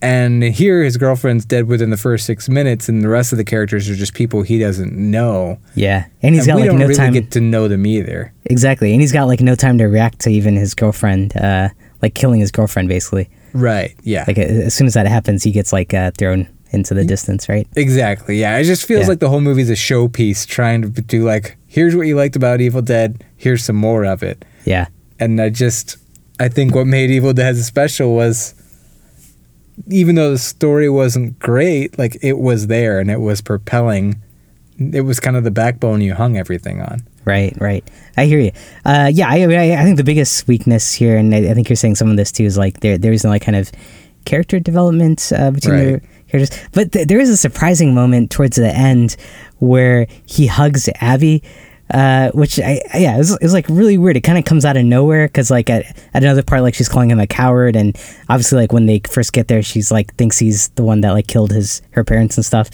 [0.00, 3.44] And here, his girlfriend's dead within the first six minutes, and the rest of the
[3.44, 5.58] characters are just people he doesn't know.
[5.74, 7.12] Yeah, and he's and got we like don't no really time.
[7.12, 8.32] get to know them either.
[8.44, 11.70] exactly, and he's got like no time to react to even his girlfriend, uh,
[12.00, 13.28] like killing his girlfriend basically.
[13.54, 13.96] Right?
[14.04, 14.24] Yeah.
[14.28, 17.66] Like as soon as that happens, he gets like uh, thrown into the distance, right?
[17.76, 18.38] exactly.
[18.38, 18.56] Yeah.
[18.58, 19.08] It just feels Yeah.
[19.08, 22.60] like the whole movie's a showpiece, trying to do like, here's what you liked about
[22.60, 23.24] Evil Dead.
[23.38, 24.44] Here's some more of it.
[24.66, 24.88] Yeah,
[25.18, 25.96] And I just,
[26.38, 28.54] I think what made Evil Dead special was,
[29.86, 34.20] even though the story wasn't great, like it was there and it was propelling.
[34.78, 37.00] It was kind of the backbone you hung everything on.
[37.24, 37.86] Right, right.
[38.16, 38.52] I hear you.
[38.84, 41.76] Uh, yeah, I, I, I think the biggest weakness here, and I, I think you're
[41.76, 43.70] saying some of this too, is like there there is no like kind of
[44.24, 46.02] character development uh, between Right.
[46.02, 46.68] the characters.
[46.72, 49.16] But th- there is a surprising moment towards the end
[49.58, 51.42] where he hugs Abby.
[51.92, 54.16] Uh, which I yeah, it was, it was like really weird.
[54.16, 55.84] It kind of comes out of nowhere because like at,
[56.14, 57.96] at another part, like she's calling him a coward, and
[58.28, 61.26] obviously like when they first get there, she's like thinks he's the one that like
[61.26, 62.70] killed his her parents and stuff.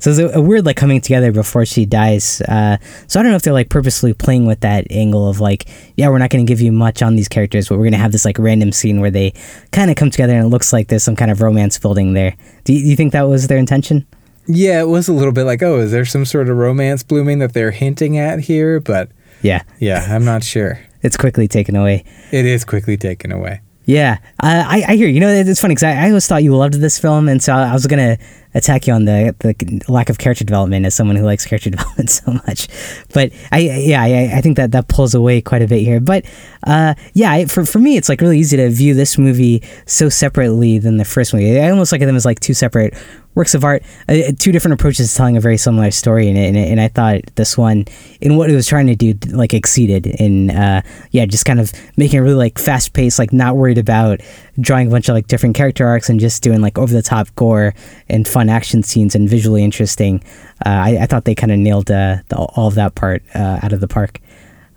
[0.00, 2.40] So it's a, a weird like coming together before she dies.
[2.42, 5.68] Uh, so I don't know if they're like purposely playing with that angle of like,
[5.96, 7.98] yeah, we're not going to give you much on these characters, but we're going to
[7.98, 9.32] have this like random scene where they
[9.72, 12.36] kind of come together and it looks like there's some kind of romance building there.
[12.64, 14.06] Do you, do you think that was their intention?
[14.48, 17.38] Yeah, it was a little bit like, oh, is there some sort of romance blooming
[17.40, 18.80] that they're hinting at here?
[18.80, 19.10] But
[19.42, 20.80] Yeah, yeah, I'm not sure.
[21.02, 22.04] it's quickly taken away.
[22.32, 23.60] It is quickly taken away.
[23.84, 25.18] Yeah, uh, I, I hear you.
[25.18, 27.72] Know, it's funny because I, I always thought you loved this film, and so I
[27.72, 28.18] was gonna
[28.52, 32.10] attack you on the the lack of character development as someone who likes character development
[32.10, 32.68] so much.
[33.14, 36.00] But I, yeah, I, I think that that pulls away quite a bit here.
[36.00, 36.26] But
[36.66, 40.10] uh, yeah, I, for for me, it's like really easy to view this movie so
[40.10, 41.58] separately than the first movie.
[41.58, 42.92] I almost look at them as like two separate
[43.38, 46.28] works of art, uh, two different approaches telling a very similar story.
[46.28, 47.84] And, and, I thought this one,
[48.20, 50.82] in what it was trying to do, like exceeded in, uh,
[51.12, 54.20] yeah, just kind of making it really like fast paced, like not worried about
[54.60, 57.32] drawing a bunch of like different character arcs and just doing like over the top
[57.36, 57.74] gore
[58.08, 60.22] and fun action scenes and visually interesting.
[60.66, 63.60] Uh, I, I thought they kind of nailed uh, the, all of that part uh,
[63.62, 64.20] out of the park.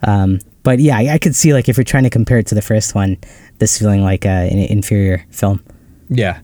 [0.03, 2.55] Um, but yeah, I, I could see like if you're trying to compare it to
[2.55, 3.18] the first one,
[3.57, 5.64] this feeling like uh, an inferior film.
[6.09, 6.41] Yeah.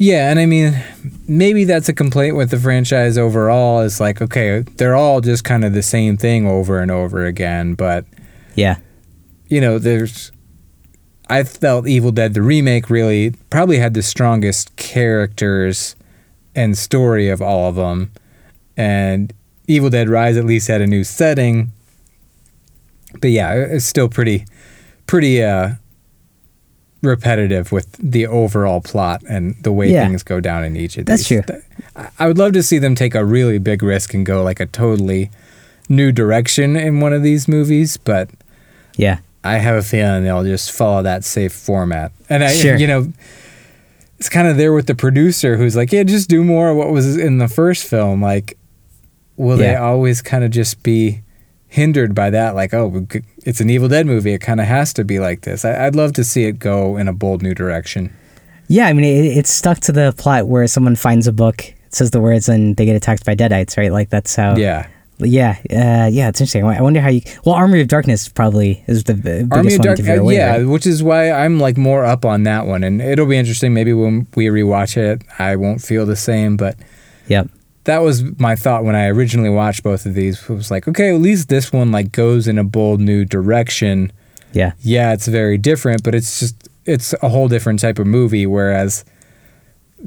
[0.00, 0.80] Yeah, and I mean,
[1.26, 5.64] maybe that's a complaint with the franchise overall is like, okay, they're all just kind
[5.64, 8.04] of the same thing over and over again, but
[8.54, 8.76] Yeah.
[9.48, 10.30] you know, there's
[11.30, 15.94] I felt Evil Dead the remake really probably had the strongest characters
[16.54, 18.12] and story of all of them.
[18.78, 19.32] And
[19.66, 21.72] Evil Dead Rise at least had a new setting.
[23.20, 24.46] But yeah, it's still pretty
[25.06, 25.72] pretty uh
[27.02, 30.06] repetitive with the overall plot and the way Yeah.
[30.06, 31.42] things go down in each of That's these.
[31.44, 31.62] true.
[32.18, 34.66] I- would love to see them take a really big risk and go like a
[34.66, 35.30] totally
[35.88, 38.28] new direction in one of these movies, but
[38.96, 39.18] Yeah.
[39.44, 42.10] I have a feeling they'll just follow that safe format.
[42.28, 42.76] And I, Sure.
[42.76, 43.12] you know,
[44.18, 46.90] it's kind of there with the producer who's like, yeah, just do more of what
[46.90, 48.20] was in the first film.
[48.20, 48.56] Like,
[49.36, 51.20] will they always kind of just be
[51.68, 52.54] hindered by that?
[52.54, 53.06] Like, oh,
[53.44, 54.32] it's an Evil Dead movie.
[54.32, 55.64] It kind of has to be like this.
[55.64, 58.12] I, I'd love to see it go in a bold new direction.
[58.68, 62.10] Yeah, I mean, it, it's stuck to the plot where someone finds a book, says
[62.10, 63.92] the words, and they get attacked by deadites, right?
[63.92, 64.56] Like that's how.
[64.56, 64.88] Yeah.
[65.20, 66.64] Yeah, uh, yeah, it's interesting.
[66.64, 67.22] I wonder how you.
[67.44, 70.36] Well, Army of Darkness probably is the biggest Army of one Dark, uh, away.
[70.36, 70.64] yeah, right?
[70.64, 73.74] which is why I'm like more up on that one, and it'll be interesting.
[73.74, 76.76] Maybe when we rewatch it, I won't feel the same, but
[77.26, 77.48] Yep.
[77.88, 80.42] That was my thought when I originally watched both of these.
[80.42, 84.12] It was like, okay, at least this one like goes in a bold new direction.
[84.52, 84.72] Yeah.
[84.80, 88.46] Yeah, it's very different, but it's just it's a whole different type of movie.
[88.46, 89.06] Whereas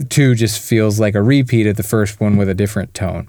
[0.09, 3.27] two just feels like a repeat of the first one with a different tone.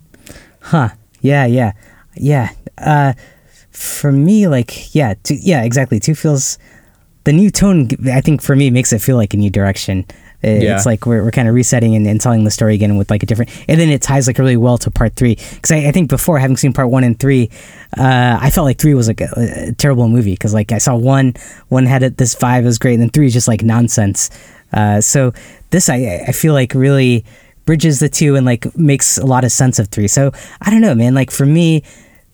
[0.61, 0.91] Huh.
[1.23, 1.47] Yeah.
[1.47, 1.73] Yeah.
[2.15, 2.51] Yeah.
[2.77, 3.15] Uh,
[3.71, 5.99] for me, like, yeah, two, yeah, exactly.
[5.99, 6.59] Two feels
[7.25, 7.89] the new tone.
[8.13, 10.05] I think for me makes it feel like a new direction.
[10.45, 10.77] Uh, Yeah.
[10.77, 13.23] It's like we're, we're kind of resetting and, and telling the story again with like
[13.23, 15.37] a different, and then it ties like really well to part three.
[15.37, 17.51] Because I, I think before having seen part one and three,
[17.97, 20.97] uh, I felt like three was like a, a terrible movie because like I saw
[20.97, 21.35] one,
[21.69, 24.31] one had it, this vibe was great, and then three is just like nonsense.
[24.73, 25.33] Uh, so
[25.71, 27.25] this I I feel like really
[27.65, 30.09] bridges the two and like makes a lot of sense of three.
[30.09, 31.15] So I don't know, man.
[31.15, 31.83] Like for me,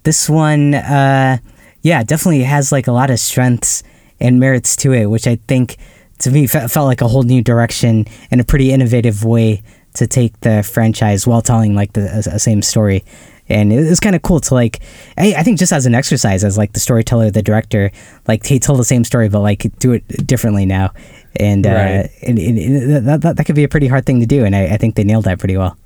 [0.04, 1.38] this one, uh,
[1.82, 3.82] yeah, definitely has like a lot of strengths
[4.20, 5.76] and merits to it, which I think
[6.20, 9.62] to me fe- felt like a whole new direction and a pretty innovative way
[9.94, 12.02] to take the franchise while telling like the
[12.32, 13.04] a same story.
[13.50, 14.80] And it was kind of cool to like,
[15.16, 17.90] I, I think just as an exercise, as like the storyteller, the director,
[18.26, 20.92] like they tell the same story, but like do it differently now.
[21.36, 22.10] And, uh, Right.
[22.22, 24.44] and, and, and that, that, that could be a pretty hard thing to do.
[24.44, 25.78] And I, I think they nailed that pretty well.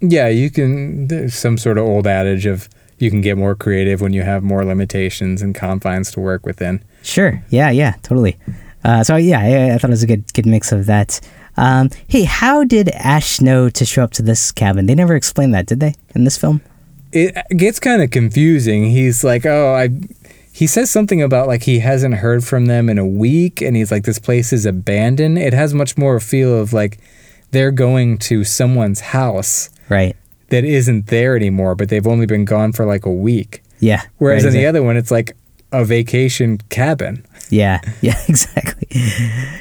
[0.00, 1.06] Yeah, you can.
[1.06, 2.68] There's some sort of old adage of
[2.98, 6.82] you can get more creative when you have more limitations and confines to work within.
[7.02, 7.42] Sure.
[7.50, 7.70] Yeah.
[7.70, 7.94] Yeah.
[8.02, 8.36] Totally.
[8.86, 11.20] Uh, so yeah, I, I thought it was a good good mix of that.
[11.56, 14.86] Um, hey, how did Ash know to show up to this cabin?
[14.86, 16.60] They never explained that, did they, in this film?
[17.12, 18.90] it gets kind of confusing.
[18.90, 19.88] He's like, "Oh, I."
[20.52, 23.90] He says something about like he hasn't heard from them in a week, and he's
[23.90, 26.98] like, "This place is abandoned." It has much more a feel of like
[27.50, 30.16] they're going to someone's house Right.
[30.50, 33.62] that isn't there anymore, but they've only been gone for like a week.
[33.80, 34.02] Yeah.
[34.18, 35.36] Whereas right, in the other one, it's like
[35.72, 37.25] a vacation cabin.
[37.50, 37.80] Yeah.
[38.00, 38.18] Yeah.
[38.28, 38.88] Exactly.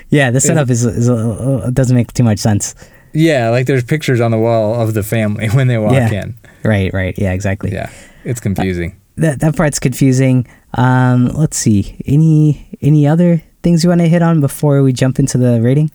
[0.10, 0.32] Yeah.
[0.32, 2.76] The setup is, is uh, doesn't make too much sense.
[3.14, 6.12] Yeah, like there's pictures on the wall of the family when they walk Yeah.
[6.24, 6.36] in.
[6.64, 6.94] Right.
[6.94, 7.16] Right.
[7.18, 7.34] Yeah.
[7.34, 7.72] Exactly.
[7.72, 7.90] Yeah,
[8.24, 9.00] it's confusing.
[9.18, 10.46] That that part's confusing.
[10.74, 11.96] Um, let's see.
[12.06, 15.90] Any any other things you want to hit on before we jump into the rating?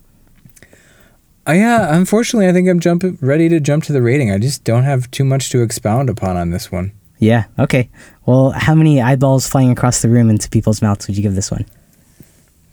[1.47, 4.31] Uh, yeah, unfortunately, I think I'm jumping ready to jump to the rating.
[4.31, 6.91] I just don't have too much to expound upon on this one.
[7.19, 7.45] Yeah.
[7.59, 7.89] Okay.
[8.25, 11.51] Well, how many eyeballs flying across the room into people's mouths would you give this
[11.51, 11.65] one?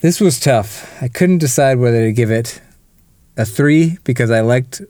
[0.00, 1.02] This was tough.
[1.02, 2.60] I couldn't decide whether to give it
[3.36, 4.80] a three because I liked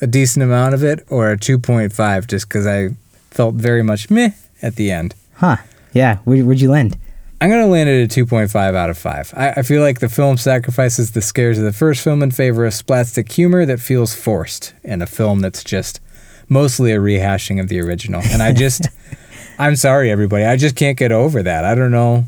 [0.00, 2.90] a decent amount of it, or a two point five just because I
[3.30, 4.30] felt very much meh
[4.62, 5.14] at the end.
[5.34, 5.56] Huh.
[5.92, 6.18] Yeah.
[6.18, 6.96] Where, where'd you land?
[7.40, 9.34] I'm gonna land it at a 2.5 out of five.
[9.36, 12.64] I, I feel like the film sacrifices the scares of the first film in favor
[12.64, 16.00] of splatstick humor that feels forced in a film that's just
[16.48, 18.22] mostly a rehashing of the original.
[18.22, 18.88] And I just,
[19.58, 21.64] I'm sorry, everybody, I just can't get over that.
[21.64, 22.24] I don't know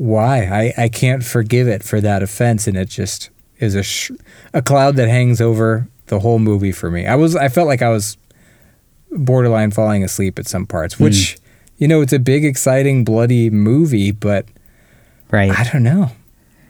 [0.00, 0.44] why.
[0.44, 3.28] I, I can't forgive it for that offense, and it just
[3.58, 4.10] is a sh-
[4.54, 7.06] a cloud that hangs over the whole movie for me.
[7.06, 8.16] I was I felt like I was
[9.10, 11.36] borderline falling asleep at some parts, which
[11.76, 14.46] you know it's a big, exciting, bloody movie, but
[15.30, 15.50] Right.
[15.56, 16.10] I don't know.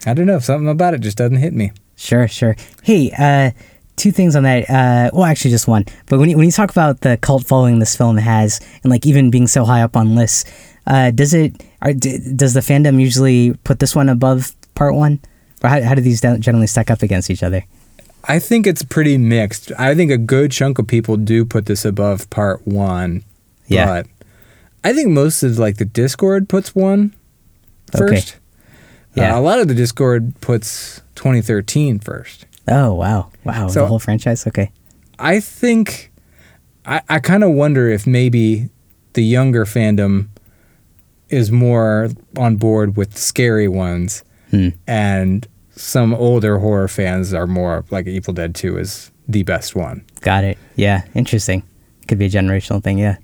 [0.04, 0.38] I don't know.
[0.38, 1.72] Something about it just doesn't hit me.
[1.96, 2.56] Sure, sure.
[2.82, 3.52] Hey, uh,
[3.96, 4.68] two things on that.
[4.68, 5.84] Uh, well, actually, just one.
[6.06, 9.06] But when you, when you talk about the cult following this film has, and like
[9.06, 10.44] even being so high up on lists,
[10.86, 11.62] uh, does it?
[11.82, 15.20] Are, d- does the fandom usually put this one above part one,
[15.62, 17.64] or how, how do these generally stack up against each other?
[18.24, 19.72] I think it's pretty mixed.
[19.78, 23.24] I think a good chunk of people do put this above part one.
[23.66, 23.86] Yeah.
[23.86, 24.06] But
[24.84, 27.14] I think most of like the Discord puts one
[27.96, 28.12] first.
[28.12, 28.36] Okay.
[29.14, 29.34] Yeah.
[29.36, 32.46] Uh, a lot of the Discord puts 2013 first.
[32.68, 34.46] Oh wow, wow, So- the whole franchise.
[34.46, 34.70] Okay.
[35.18, 36.12] I think
[36.84, 38.68] I, I kind of wonder if maybe
[39.14, 40.28] the younger fandom
[41.30, 44.68] is more on board with scary ones Hmm.
[44.88, 50.02] and some older horror fans are more like Evil Dead 2 is the best one.
[50.22, 50.58] Got it.
[50.74, 51.62] Yeah, interesting.
[52.08, 52.98] Could be a generational thing.
[52.98, 53.16] Yeah.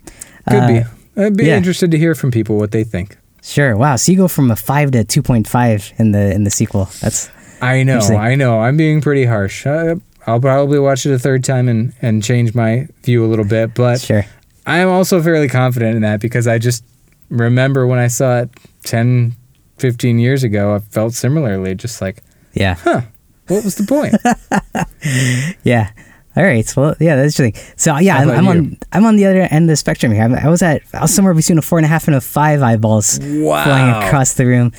[0.48, 0.82] Could Uh, be.
[1.22, 1.56] I'd be yeah.
[1.56, 3.16] interested to hear from people what they think.
[3.42, 3.76] Sure.
[3.76, 3.96] Wow.
[3.96, 6.88] So you go from a five to two point five in the in the sequel.
[7.00, 7.28] That's
[7.60, 8.60] I know, I know.
[8.60, 9.66] I'm being pretty harsh.
[9.66, 9.96] Uh,
[10.26, 13.74] I'll probably watch it a third time and, and change my view a little bit,
[13.74, 14.24] but sure.
[14.66, 16.84] I am also fairly confident in that because I just
[17.28, 18.50] remember when I saw it
[18.84, 19.34] 10,
[19.78, 22.22] 15 years ago, I felt similarly, just like,
[22.54, 22.74] Yeah.
[22.74, 23.02] huh,
[23.48, 24.14] what was the point?
[25.64, 25.90] Yeah.
[26.36, 26.70] All right.
[26.76, 27.72] Well, yeah, that's interesting.
[27.76, 30.22] So yeah, I'm, I'm on I'm on the other end of the spectrum here.
[30.22, 32.20] I'm, I was at I was somewhere between a four and a half and a
[32.20, 33.64] five eyeballs Wow.
[33.64, 34.72] flying across the room,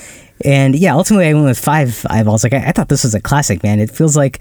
[0.45, 2.43] and yeah, ultimately I went with five eyeballs.
[2.43, 3.79] Like I, I thought this was a classic, man.
[3.79, 4.39] It feels like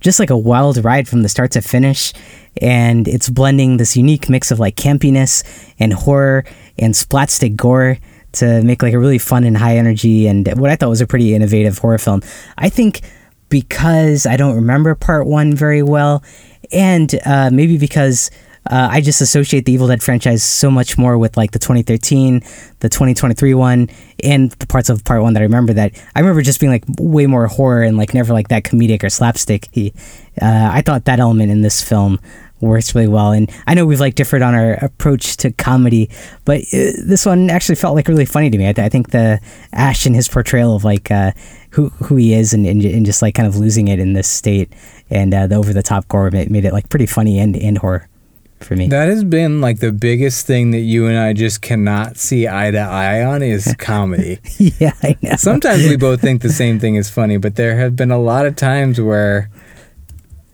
[0.00, 2.12] just like a wild ride from the start to finish,
[2.60, 5.44] and it's blending this unique mix of like campiness
[5.78, 6.44] and horror
[6.78, 7.98] and splatstick gore
[8.32, 11.06] to make like a really fun and high energy and what I thought was a
[11.06, 12.22] pretty innovative horror film.
[12.56, 13.00] I think
[13.48, 16.22] because I don't remember part one very well,
[16.72, 18.30] and uh, maybe because
[18.70, 22.40] uh, I just associate the Evil Dead franchise so much more with like the 2013,
[22.80, 23.88] the 2023 one,
[24.22, 26.84] and the parts of part one that I remember that I remember just being like
[26.98, 29.68] way more horror and like never like that comedic or slapstick.
[29.76, 29.90] Uh,
[30.72, 32.20] I thought that element in this film
[32.60, 36.10] works really well, and I know we've like differed on our approach to comedy,
[36.44, 38.68] but uh, this one actually felt like really funny to me.
[38.68, 39.40] I, th- I think the
[39.72, 41.32] Ash and his portrayal of like uh,
[41.70, 44.28] who who he is and, and and just like kind of losing it in this
[44.28, 44.72] state,
[45.10, 47.78] and uh, the over the top gore made, made it like pretty funny and and
[47.78, 48.08] horror
[48.60, 48.88] for me.
[48.88, 52.72] that has been like the biggest thing that you and I just cannot see eye
[52.72, 54.40] to eye on is comedy.
[54.58, 55.36] yeah, I know.
[55.36, 58.46] Sometimes we both think the same thing is funny, but there have been a lot
[58.46, 59.48] of times where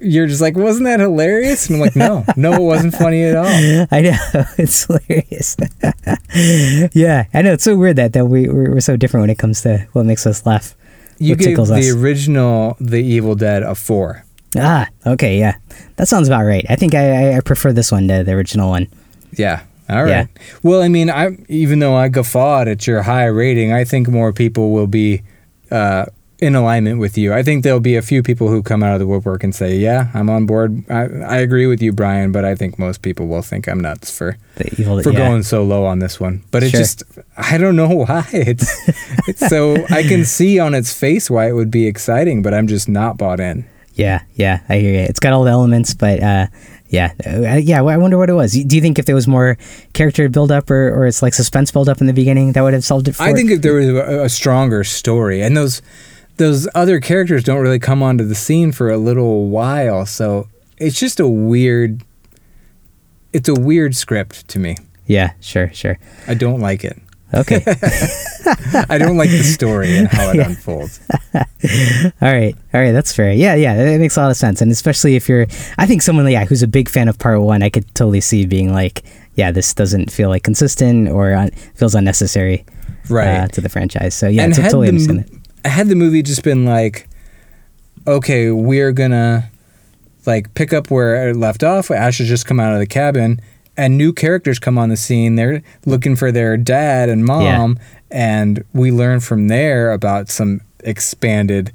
[0.00, 1.68] you're just like, wasn't that hilarious?
[1.68, 3.46] And I'm like, no, no, it wasn't funny at all.
[3.90, 4.16] I know
[4.58, 5.56] it's hilarious.
[6.94, 9.38] yeah, I know it's so weird that that we we're, we're so different when it
[9.38, 10.74] comes to what makes us laugh.
[11.18, 11.94] You what gave the us.
[11.94, 14.24] original The Evil Dead a four.
[14.56, 15.56] Ah, okay, yeah,
[15.96, 16.64] that sounds about right.
[16.68, 18.88] I think I I, I prefer this one to the original one.
[19.32, 19.62] Yeah.
[19.88, 20.08] All right.
[20.08, 20.26] Yeah.
[20.62, 24.32] Well, I mean, I even though I guffawed at your high rating, I think more
[24.32, 25.22] people will be
[25.70, 26.06] uh,
[26.40, 27.32] in alignment with you.
[27.32, 29.76] I think there'll be a few people who come out of the woodwork and say,
[29.76, 30.84] "Yeah, I'm on board.
[30.90, 34.10] I, I agree with you, Brian." But I think most people will think I'm nuts
[34.10, 35.18] for The evil for yeah.
[35.28, 36.42] going so low on this one.
[36.50, 36.80] But it Sure.
[36.80, 37.02] just
[37.36, 38.26] I don't know why.
[38.32, 38.66] It's
[39.28, 42.66] it's so I can see on its face why it would be exciting, but I'm
[42.66, 43.64] just not bought in.
[43.94, 44.98] Yeah, yeah, I hear you.
[45.06, 46.46] It's got all the elements, but uh,
[46.88, 47.80] yeah, uh, yeah.
[47.80, 48.52] I wonder what it was.
[48.52, 49.56] Do you think if there was more
[49.92, 52.74] character build up or, or it's like suspense build up in the beginning, that would
[52.74, 53.34] have solved it for I it?
[53.36, 55.80] think if there was a, a stronger story, and those
[56.36, 60.98] those other characters don't really come onto the scene for a little while, so it's
[60.98, 62.02] just a weird.
[63.32, 64.76] It's a weird script to me.
[65.06, 65.98] Yeah, sure, sure.
[66.28, 66.98] I don't like it.
[67.32, 67.64] Okay.
[68.88, 70.48] I don't like the story and how it Yeah.
[70.48, 71.00] unfolds.
[71.34, 71.40] all
[72.22, 72.92] right, all right.
[72.92, 73.32] That's fair.
[73.32, 73.74] Yeah, yeah.
[73.74, 75.46] It makes a lot of sense, and especially if you're,
[75.78, 78.46] I think someone yeah who's a big fan of part one, I could totally see
[78.46, 79.02] being like,
[79.34, 82.64] yeah, this doesn't feel like consistent or un- feels unnecessary,
[83.10, 83.38] Right.
[83.40, 84.14] uh, to the franchise.
[84.14, 85.24] So yeah, and to had totally the.
[85.68, 87.08] Had the movie just been like,
[88.06, 89.50] okay, we're gonna
[90.26, 91.90] like pick up where it left off.
[91.90, 93.40] Ash has just come out of the cabin,
[93.76, 95.36] and new characters come on the scene.
[95.36, 97.78] They're looking for their dad and mom,
[98.10, 101.72] and we learn from there about some expanded,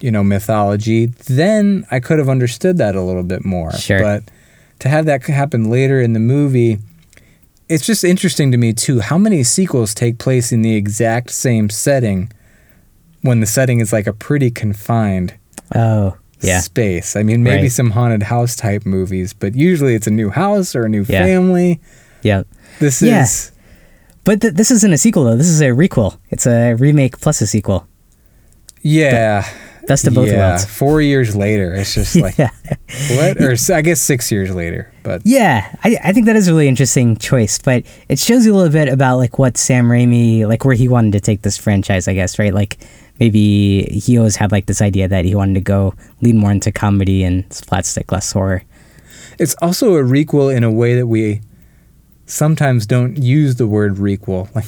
[0.00, 1.06] you know, mythology.
[1.06, 3.72] Then I could have understood that a little bit more.
[3.72, 4.00] Sure.
[4.00, 4.24] But
[4.80, 6.78] to have that happen later in the movie,
[7.68, 9.00] it's just interesting to me too.
[9.00, 12.30] How many sequels take place in the exact same setting
[13.22, 15.34] when the setting is like a pretty confined
[15.74, 16.60] Oh, yeah.
[16.60, 17.16] space.
[17.16, 17.72] I mean, maybe Right.
[17.72, 21.24] some haunted house type movies, but usually it's a new house or a new Yeah.
[21.24, 21.80] family.
[22.22, 22.42] Yeah.
[22.80, 23.22] This Yeah.
[23.22, 23.52] is
[24.24, 25.36] But th- this isn't a sequel though.
[25.36, 26.18] This is a requel.
[26.30, 27.86] It's a remake plus a sequel.
[28.82, 29.44] yeah,
[29.88, 30.50] Best of both yeah.
[30.50, 30.64] worlds.
[30.64, 32.50] Four years later, it's just like yeah.
[33.16, 33.40] what?
[33.42, 36.68] Or I guess six years later, but Yeah, I, I think that is a really
[36.68, 40.64] interesting choice, but it shows you a little bit about like what Sam Raimi, like
[40.64, 42.54] where he wanted to take this franchise, I guess, right?
[42.54, 42.78] Like
[43.22, 46.72] maybe he always had like this idea that he wanted to go lean more into
[46.72, 48.62] comedy and slapstick, less horror.
[49.38, 51.40] it's also a requel in a way that we
[52.26, 54.48] sometimes don't use the word requel.
[54.56, 54.64] Like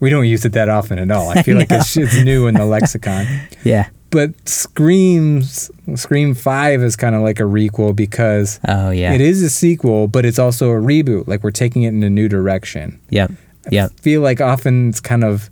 [0.00, 1.28] we don't use it that often at all.
[1.28, 3.26] I feel like it's, it's new in the lexicon.
[3.64, 3.90] Yeah.
[4.08, 9.12] But Screams, Scream Five is kind of like a requel because Oh yeah.
[9.12, 11.28] it is a sequel, but it's also a reboot.
[11.28, 12.98] Like we're taking it in a new direction.
[13.10, 13.30] Yep.
[13.70, 13.92] Yep.
[14.00, 15.50] feel like often it's kind of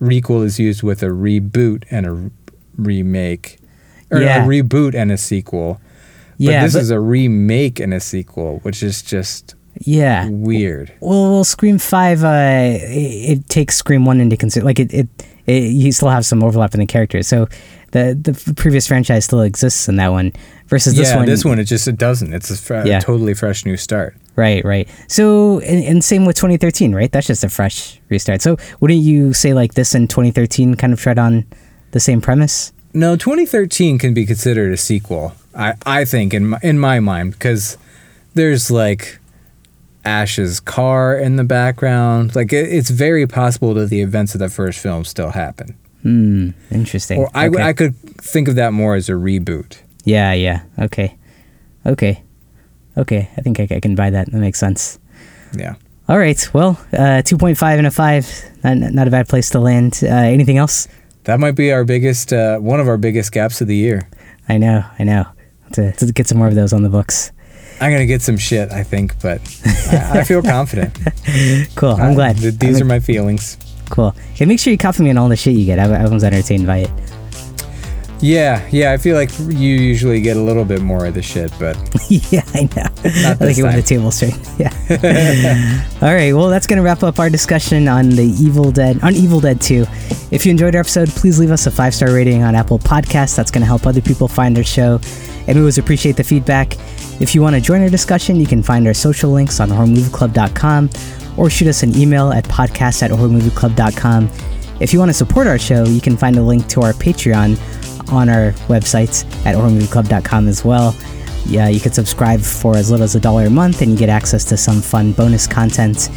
[0.00, 2.30] requel is used with a reboot and a
[2.76, 3.58] remake,
[4.10, 4.44] or Yeah.
[4.44, 5.80] a reboot and a sequel.
[6.38, 6.64] But Yeah.
[6.64, 10.28] this but- is a remake and a sequel, which is just yeah.
[10.28, 10.92] weird.
[11.00, 14.64] Well, well, Scream Five, uh, it, it takes Scream One into consider.
[14.66, 15.08] Like it, it,
[15.46, 17.26] it, you still have some overlap in the characters.
[17.26, 17.48] So
[17.92, 20.32] the the previous franchise still exists in that one.
[20.68, 22.34] Versus this yeah, one, this one it just it doesn't.
[22.34, 23.00] It's a fre- Yeah.
[23.00, 24.16] totally fresh new start.
[24.36, 24.88] Right, right.
[25.08, 27.10] So, and, and same with 2013, right?
[27.10, 28.42] That's just a fresh restart.
[28.42, 31.46] So, wouldn't you say like this in 2013 kind of tread on
[31.92, 32.72] the same premise?
[32.92, 35.32] No, 2013 can be considered a sequel.
[35.54, 37.78] I I think in my, in my mind because
[38.34, 39.18] there's like
[40.04, 42.36] Ash's car in the background.
[42.36, 45.76] Like it, it's very possible that the events of the first film still happen.
[46.02, 47.18] Hmm, interesting.
[47.20, 47.62] Or I, Okay.
[47.62, 49.78] I could think of that more as a reboot.
[50.04, 50.60] yeah, yeah.
[50.78, 51.16] Okay,
[51.84, 52.22] okay,
[52.96, 53.28] okay.
[53.36, 54.30] I think I, I can buy that.
[54.30, 54.98] That makes sense.
[55.56, 55.74] Yeah.
[56.08, 56.48] All right.
[56.54, 58.26] Well, uh, 2.5 and a five.
[58.62, 60.00] Not, not a bad place to land.
[60.02, 60.88] Uh, anything else?
[61.24, 64.08] That might be our biggest, uh, one of our biggest gaps of the year.
[64.48, 65.24] I know, I know.
[65.72, 67.32] To, to get some more of those on the books.
[67.80, 69.40] I'm gonna get some shit, I think, but
[69.90, 70.96] I, I feel confident.
[71.74, 71.90] Cool.
[71.94, 72.38] I'm Uh, glad.
[72.38, 73.58] th- these I'm- are my feelings.
[73.90, 74.12] cool.
[74.34, 75.78] Hey, make sure you copy me on all the shit you get.
[75.80, 76.90] I, I was entertained by it.
[78.20, 78.92] Yeah, yeah.
[78.92, 81.76] I feel like you usually get a little bit more of the shit, but
[82.08, 82.82] yeah, I know.
[83.04, 84.34] I like this it when the table straight.
[84.58, 84.72] Yeah.
[86.02, 86.32] All right.
[86.32, 89.84] Well, that's gonna wrap up our discussion on the Evil Dead on Evil Dead 2.
[90.30, 93.36] If you enjoyed our episode, please leave us a five star rating on Apple Podcasts.
[93.36, 94.98] That's gonna help other people find our show,
[95.46, 96.74] and we always appreciate the feedback.
[97.20, 100.90] If you want to join our discussion, you can find our social links on horrormovieclub.com
[101.36, 104.30] or shoot us an email at podcast at horrormovieclub.com.
[104.80, 107.56] If you want to support our show, you can find a link to our Patreon
[108.10, 110.94] on our website at horrormovieclub.com as well.
[111.46, 114.08] Yeah, you could subscribe for as little as a dollar a month and you get
[114.08, 116.10] access to some fun bonus content.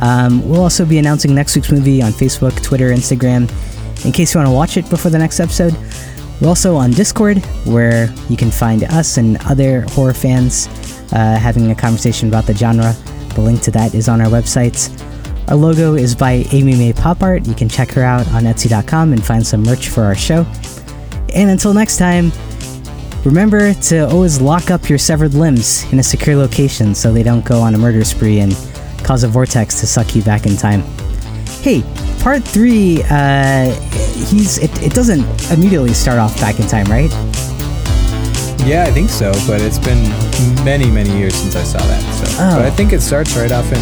[0.00, 3.50] Um, we'll also be announcing next week's movie on Facebook, Twitter, Instagram.
[4.04, 5.76] In case you want to watch it before the next episode,
[6.40, 10.66] we're also on Discord where you can find us and other horror fans
[11.12, 12.96] uh, having a conversation about the genre.
[13.34, 14.90] The link to that is on our website.
[15.48, 17.46] Our logo is by Amy May Pop Art.
[17.46, 20.44] You can check her out on Etsy.com and find some merch for our show.
[21.34, 22.30] And until next time,
[23.24, 27.44] remember to always lock up your severed limbs in a secure location so they don't
[27.44, 28.52] go on a murder spree and
[29.04, 30.82] cause a vortex to suck you back in time.
[31.62, 31.82] Hey,
[32.20, 33.70] part three, uh,
[34.28, 37.10] he's it, it doesn't immediately start off back in time, right?
[38.64, 39.32] yeah, I think so.
[39.46, 40.02] But it's been
[40.64, 42.00] many, many years since I saw that.
[42.14, 42.56] So, Oh.
[42.58, 43.80] but I think it starts right off in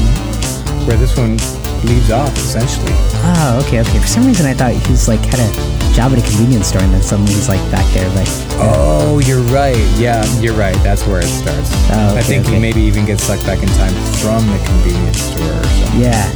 [0.86, 1.36] where this one
[1.84, 2.92] leaves off, essentially.
[3.36, 3.98] Oh, okay, okay.
[3.98, 5.50] For some reason, I thought he was like had a
[5.94, 8.28] job at a convenience store and then suddenly he's like back there, but
[8.62, 9.80] Oh, you're right.
[9.98, 10.76] Yeah, you're right.
[10.84, 11.70] That's where it starts.
[11.90, 12.54] Oh, I think okay.
[12.54, 16.00] he maybe even gets sucked back in time from the convenience store or something.
[16.00, 16.28] yeah,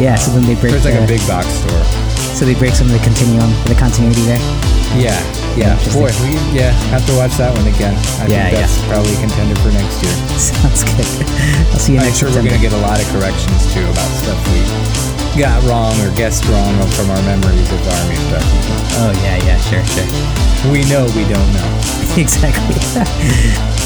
[0.00, 0.14] yeah.
[0.16, 0.74] So then they break.
[0.74, 1.84] It's like the, a big box store.
[2.34, 4.40] so they break some of the continuum, the continuity there.
[4.96, 5.18] Yeah,
[5.54, 5.76] yeah.
[5.92, 7.94] Boy, we yeah have to watch that one again.
[8.22, 10.14] I Yeah, think that's probably a contender for next year.
[10.40, 11.06] Sounds good.
[11.72, 14.08] I'll see you I'm next sure we're gonna get a lot of corrections too about
[14.16, 14.64] stuff we
[15.38, 18.46] got wrong or guessed wrong from our memories of army stuff.
[18.98, 20.08] Oh yeah, yeah, sure, sure.
[20.72, 21.68] We know we don't know.
[22.16, 22.74] exactly.